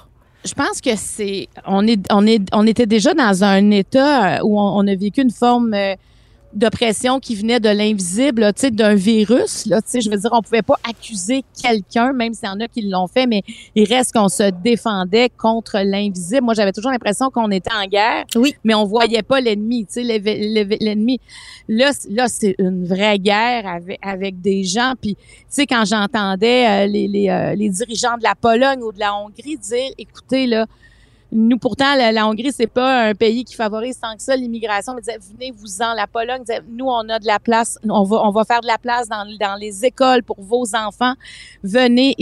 Je 0.48 0.54
pense 0.54 0.80
que 0.80 0.90
c'est 0.96 1.48
on 1.66 1.86
est 1.86 2.00
on 2.12 2.24
est 2.26 2.40
on 2.52 2.66
était 2.66 2.86
déjà 2.86 3.14
dans 3.14 3.42
un 3.42 3.70
état 3.72 4.36
euh, 4.36 4.40
où 4.44 4.58
on, 4.60 4.78
on 4.78 4.86
a 4.86 4.94
vécu 4.94 5.20
une 5.22 5.30
forme 5.32 5.74
d'oppression 6.56 7.20
qui 7.20 7.36
venait 7.36 7.60
de 7.60 7.68
l'invisible, 7.68 8.52
tu 8.54 8.62
sais, 8.62 8.70
d'un 8.70 8.94
virus. 8.94 9.66
Là, 9.66 9.82
tu 9.82 9.88
sais, 9.90 10.00
je 10.00 10.10
veux 10.10 10.16
dire, 10.16 10.30
on 10.32 10.40
pouvait 10.42 10.62
pas 10.62 10.76
accuser 10.88 11.44
quelqu'un, 11.62 12.12
même 12.12 12.32
s'il 12.34 12.48
y 12.48 12.50
en 12.50 12.58
a 12.60 12.66
qui 12.66 12.82
l'ont 12.82 13.06
fait, 13.06 13.26
mais 13.26 13.42
il 13.74 13.84
reste 13.84 14.12
qu'on 14.12 14.28
se 14.28 14.50
défendait 14.62 15.28
contre 15.36 15.78
l'invisible. 15.84 16.42
Moi, 16.42 16.54
j'avais 16.54 16.72
toujours 16.72 16.90
l'impression 16.90 17.30
qu'on 17.30 17.50
était 17.50 17.70
en 17.72 17.86
guerre, 17.86 18.24
Oui. 18.34 18.54
mais 18.64 18.74
on 18.74 18.84
voyait 18.84 19.22
pas 19.22 19.40
l'ennemi. 19.40 19.86
Tu 19.86 20.02
sais, 20.04 20.18
l'ennemi. 20.80 21.20
Là, 21.68 21.90
là, 22.10 22.26
c'est 22.28 22.54
une 22.58 22.86
vraie 22.86 23.18
guerre 23.18 23.66
avec, 23.66 23.98
avec 24.02 24.40
des 24.40 24.64
gens. 24.64 24.94
Puis, 25.00 25.14
tu 25.16 25.22
sais, 25.48 25.66
quand 25.66 25.84
j'entendais 25.84 26.66
euh, 26.66 26.86
les, 26.86 27.06
les, 27.06 27.28
euh, 27.28 27.54
les 27.54 27.68
dirigeants 27.68 28.16
de 28.16 28.22
la 28.22 28.34
Pologne 28.34 28.82
ou 28.82 28.92
de 28.92 28.98
la 28.98 29.14
Hongrie 29.14 29.58
dire, 29.58 29.90
écoutez, 29.98 30.46
là, 30.46 30.66
nous, 31.32 31.58
pourtant, 31.58 31.94
la, 31.96 32.12
la 32.12 32.26
Hongrie, 32.28 32.52
c'est 32.52 32.66
pas 32.68 33.08
un 33.08 33.14
pays 33.14 33.44
qui 33.44 33.54
favorise 33.54 33.98
tant 33.98 34.14
que 34.16 34.22
ça 34.22 34.36
l'immigration. 34.36 34.94
Mais 34.94 35.00
disait, 35.00 35.18
venez-vous-en. 35.32 35.94
La 35.94 36.06
Pologne 36.06 36.40
disait, 36.40 36.62
nous, 36.68 36.86
on 36.86 37.08
a 37.08 37.18
de 37.18 37.26
la 37.26 37.38
place. 37.38 37.78
On 37.88 38.04
va, 38.04 38.22
on 38.24 38.30
va 38.30 38.44
faire 38.44 38.60
de 38.60 38.66
la 38.66 38.78
place 38.78 39.08
dans, 39.08 39.26
dans 39.38 39.56
les 39.56 39.84
écoles 39.84 40.22
pour 40.22 40.40
vos 40.40 40.64
enfants. 40.74 41.14
Venez. 41.62 42.14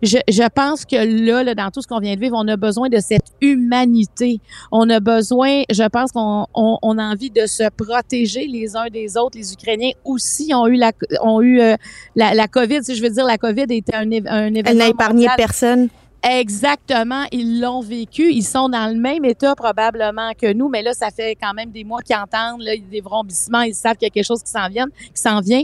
Je, 0.00 0.18
je 0.28 0.48
pense 0.48 0.84
que 0.84 0.94
là, 0.94 1.42
là, 1.42 1.56
dans 1.56 1.70
tout 1.72 1.82
ce 1.82 1.88
qu'on 1.88 1.98
vient 1.98 2.14
de 2.14 2.20
vivre, 2.20 2.36
on 2.38 2.46
a 2.46 2.56
besoin 2.56 2.88
de 2.88 2.98
cette 3.00 3.26
humanité. 3.40 4.40
On 4.70 4.88
a 4.90 5.00
besoin, 5.00 5.64
je 5.70 5.82
pense 5.88 6.12
qu'on 6.12 6.46
on, 6.54 6.78
on 6.80 6.98
a 6.98 7.02
envie 7.02 7.30
de 7.30 7.46
se 7.46 7.68
protéger 7.70 8.46
les 8.46 8.76
uns 8.76 8.86
des 8.86 9.16
autres. 9.16 9.36
Les 9.36 9.52
Ukrainiens 9.52 9.90
aussi 10.04 10.54
ont 10.54 10.68
eu 10.68 10.76
la, 10.76 10.92
ont 11.22 11.40
eu 11.40 11.60
euh, 11.60 11.74
la, 12.14 12.32
la 12.34 12.46
COVID. 12.46 12.84
Si 12.84 12.94
je 12.94 13.02
veux 13.02 13.10
dire, 13.10 13.24
la 13.26 13.38
COVID 13.38 13.66
était 13.70 13.96
un, 13.96 14.02
un 14.26 14.54
événement 14.54 14.62
Elle 14.70 14.76
n'a 14.76 14.86
épargné 14.88 15.26
mondial. 15.26 15.36
personne. 15.36 15.88
Exactement, 16.22 17.24
ils 17.30 17.60
l'ont 17.60 17.80
vécu. 17.80 18.32
Ils 18.32 18.42
sont 18.42 18.68
dans 18.68 18.92
le 18.92 19.00
même 19.00 19.24
état 19.24 19.54
probablement 19.54 20.32
que 20.34 20.52
nous, 20.52 20.68
mais 20.68 20.82
là, 20.82 20.92
ça 20.92 21.10
fait 21.10 21.36
quand 21.36 21.54
même 21.54 21.70
des 21.70 21.84
mois 21.84 22.02
qu'ils 22.02 22.16
entendent 22.16 22.62
là, 22.62 22.72
des 22.76 23.00
vrombissements. 23.00 23.62
Ils 23.62 23.74
savent 23.74 23.94
qu'il 23.94 24.06
y 24.06 24.10
a 24.10 24.10
quelque 24.10 24.26
chose 24.26 24.42
qui 24.42 24.50
s'en 24.50 24.68
vient, 24.68 24.86
qui 25.14 25.22
s'en 25.22 25.40
vient. 25.40 25.62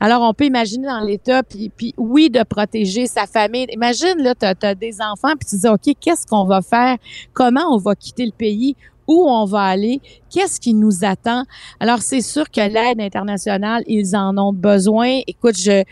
Alors, 0.00 0.22
on 0.22 0.32
peut 0.32 0.46
imaginer 0.46 0.86
dans 0.86 1.00
l'état, 1.00 1.42
puis, 1.42 1.68
puis 1.68 1.94
oui, 1.98 2.30
de 2.30 2.42
protéger 2.42 3.06
sa 3.06 3.26
famille. 3.26 3.66
Imagine, 3.72 4.14
là, 4.18 4.34
tu 4.34 4.46
as, 4.46 4.74
des 4.74 5.02
enfants, 5.02 5.34
puis 5.38 5.48
tu 5.50 5.56
dis, 5.56 5.68
OK, 5.68 5.94
qu'est-ce 6.00 6.26
qu'on 6.26 6.44
va 6.44 6.62
faire? 6.62 6.96
Comment 7.34 7.74
on 7.74 7.76
va 7.76 7.94
quitter 7.94 8.24
le 8.24 8.32
pays? 8.32 8.76
Où 9.06 9.28
on 9.28 9.44
va 9.44 9.64
aller? 9.64 10.00
Qu'est-ce 10.30 10.58
qui 10.60 10.72
nous 10.72 11.04
attend? 11.04 11.44
Alors, 11.78 11.98
c'est 11.98 12.22
sûr 12.22 12.50
que 12.50 12.60
l'aide 12.60 13.00
internationale, 13.00 13.82
ils 13.86 14.16
en 14.16 14.38
ont 14.38 14.52
besoin. 14.52 15.20
Écoute, 15.26 15.58
je 15.58 15.84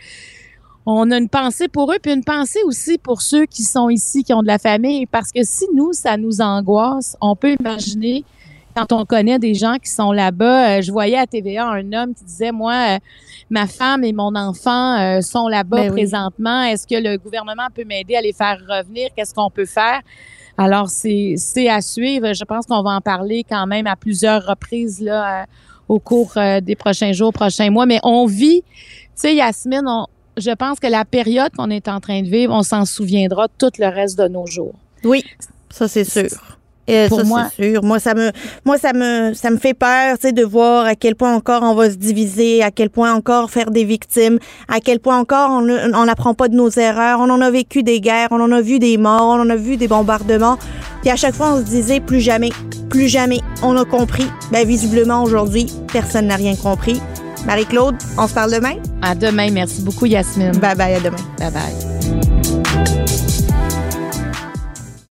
on 0.91 1.11
a 1.11 1.17
une 1.17 1.29
pensée 1.29 1.67
pour 1.67 1.91
eux, 1.91 1.97
puis 2.01 2.11
une 2.11 2.23
pensée 2.23 2.61
aussi 2.65 2.97
pour 2.97 3.21
ceux 3.21 3.45
qui 3.45 3.61
sont 3.61 3.89
ici, 3.89 4.23
qui 4.23 4.33
ont 4.33 4.41
de 4.41 4.47
la 4.47 4.57
famille, 4.57 5.05
parce 5.05 5.31
que 5.31 5.43
si 5.43 5.65
nous, 5.75 5.93
ça 5.93 6.17
nous 6.17 6.41
angoisse, 6.41 7.15
on 7.21 7.35
peut 7.35 7.55
imaginer 7.59 8.23
quand 8.75 8.91
on 8.91 9.05
connaît 9.05 9.37
des 9.37 9.53
gens 9.53 9.75
qui 9.75 9.91
sont 9.91 10.11
là-bas. 10.11 10.77
Euh, 10.77 10.81
je 10.81 10.91
voyais 10.91 11.17
à 11.17 11.27
TVA 11.27 11.67
un 11.67 11.93
homme 11.93 12.15
qui 12.15 12.23
disait, 12.23 12.51
moi, 12.51 12.95
euh, 12.95 12.99
ma 13.51 13.67
femme 13.67 14.03
et 14.03 14.13
mon 14.13 14.33
enfant 14.35 14.97
euh, 14.97 15.21
sont 15.21 15.47
là-bas 15.47 15.77
Ben 15.77 15.89
oui. 15.91 16.01
présentement. 16.01 16.63
Est-ce 16.63 16.87
que 16.87 16.95
le 16.95 17.17
gouvernement 17.17 17.67
peut 17.73 17.83
m'aider 17.83 18.15
à 18.15 18.21
les 18.21 18.33
faire 18.33 18.57
revenir? 18.67 19.09
Qu'est-ce 19.15 19.35
qu'on 19.35 19.51
peut 19.51 19.67
faire? 19.67 20.01
Alors, 20.57 20.89
c'est 20.89 21.35
c'est 21.37 21.69
à 21.69 21.81
suivre. 21.81 22.33
Je 22.33 22.43
pense 22.45 22.65
qu'on 22.65 22.81
va 22.81 22.91
en 22.91 23.01
parler 23.01 23.45
quand 23.47 23.67
même 23.67 23.85
à 23.85 23.95
plusieurs 23.95 24.43
reprises 24.43 24.99
là, 25.01 25.45
au 25.87 25.99
cours 25.99 26.33
des 26.61 26.75
prochains 26.75 27.13
jours, 27.13 27.31
prochains 27.31 27.69
mois. 27.69 27.85
Mais 27.85 27.99
on 28.03 28.25
vit, 28.25 28.63
tu 28.63 28.67
sais, 29.15 29.35
Yasmine, 29.35 29.85
on, 29.87 30.05
je 30.39 30.51
pense 30.55 30.79
que 30.79 30.87
la 30.87 31.05
période 31.05 31.51
qu'on 31.57 31.69
est 31.69 31.87
en 31.87 31.99
train 31.99 32.21
de 32.21 32.27
vivre, 32.27 32.53
on 32.53 32.63
s'en 32.63 32.85
souviendra 32.85 33.47
tout 33.57 33.71
le 33.79 33.87
reste 33.87 34.17
de 34.17 34.27
nos 34.27 34.45
jours. 34.45 34.73
Oui, 35.03 35.23
ça 35.69 35.87
c'est 35.87 36.03
sûr. 36.03 36.29
Et 36.91 37.05
Pour 37.07 37.19
ça, 37.19 37.23
moi- 37.23 37.49
c'est 37.55 37.71
sûr. 37.71 37.83
Moi, 37.83 37.99
ça 37.99 38.15
me, 38.15 38.31
moi, 38.65 38.79
ça 38.79 38.93
me, 38.93 39.31
ça 39.35 39.51
me 39.51 39.57
fait 39.57 39.75
peur, 39.75 40.17
tu 40.17 40.21
sais, 40.27 40.31
de 40.33 40.43
voir 40.43 40.85
à 40.87 40.95
quel 40.95 41.13
point 41.15 41.35
encore 41.35 41.61
on 41.61 41.75
va 41.75 41.91
se 41.91 41.95
diviser, 41.97 42.63
à 42.63 42.71
quel 42.71 42.89
point 42.89 43.13
encore 43.13 43.51
faire 43.51 43.69
des 43.69 43.83
victimes, 43.83 44.39
à 44.67 44.79
quel 44.79 44.99
point 44.99 45.19
encore 45.19 45.51
on 45.51 46.05
n'apprend 46.05 46.33
pas 46.33 46.47
de 46.47 46.55
nos 46.55 46.71
erreurs. 46.71 47.19
On 47.19 47.29
en 47.29 47.41
a 47.41 47.51
vécu 47.51 47.83
des 47.83 48.01
guerres, 48.01 48.29
on 48.31 48.41
en 48.41 48.51
a 48.51 48.59
vu 48.61 48.79
des 48.79 48.97
morts, 48.97 49.21
on 49.37 49.39
en 49.39 49.49
a 49.51 49.55
vu 49.55 49.77
des 49.77 49.87
bombardements. 49.87 50.57
Puis 51.01 51.11
à 51.11 51.15
chaque 51.15 51.35
fois, 51.35 51.53
on 51.53 51.57
se 51.59 51.63
disait 51.69 51.99
plus 51.99 52.21
jamais, 52.21 52.49
plus 52.89 53.07
jamais. 53.07 53.41
On 53.61 53.77
a 53.77 53.85
compris. 53.85 54.25
Ben 54.51 54.67
visiblement 54.67 55.21
aujourd'hui, 55.21 55.67
personne 55.93 56.25
n'a 56.25 56.37
rien 56.37 56.55
compris. 56.55 56.99
Marie-Claude, 57.45 57.95
on 58.17 58.27
se 58.27 58.33
parle 58.33 58.51
demain. 58.51 58.75
À 59.01 59.15
demain. 59.15 59.49
Merci 59.51 59.81
beaucoup, 59.81 60.05
Yasmine. 60.05 60.51
Bye 60.57 60.75
bye, 60.75 60.93
à 60.95 60.99
demain. 60.99 61.17
Bye 61.37 61.51
bye. 61.51 61.98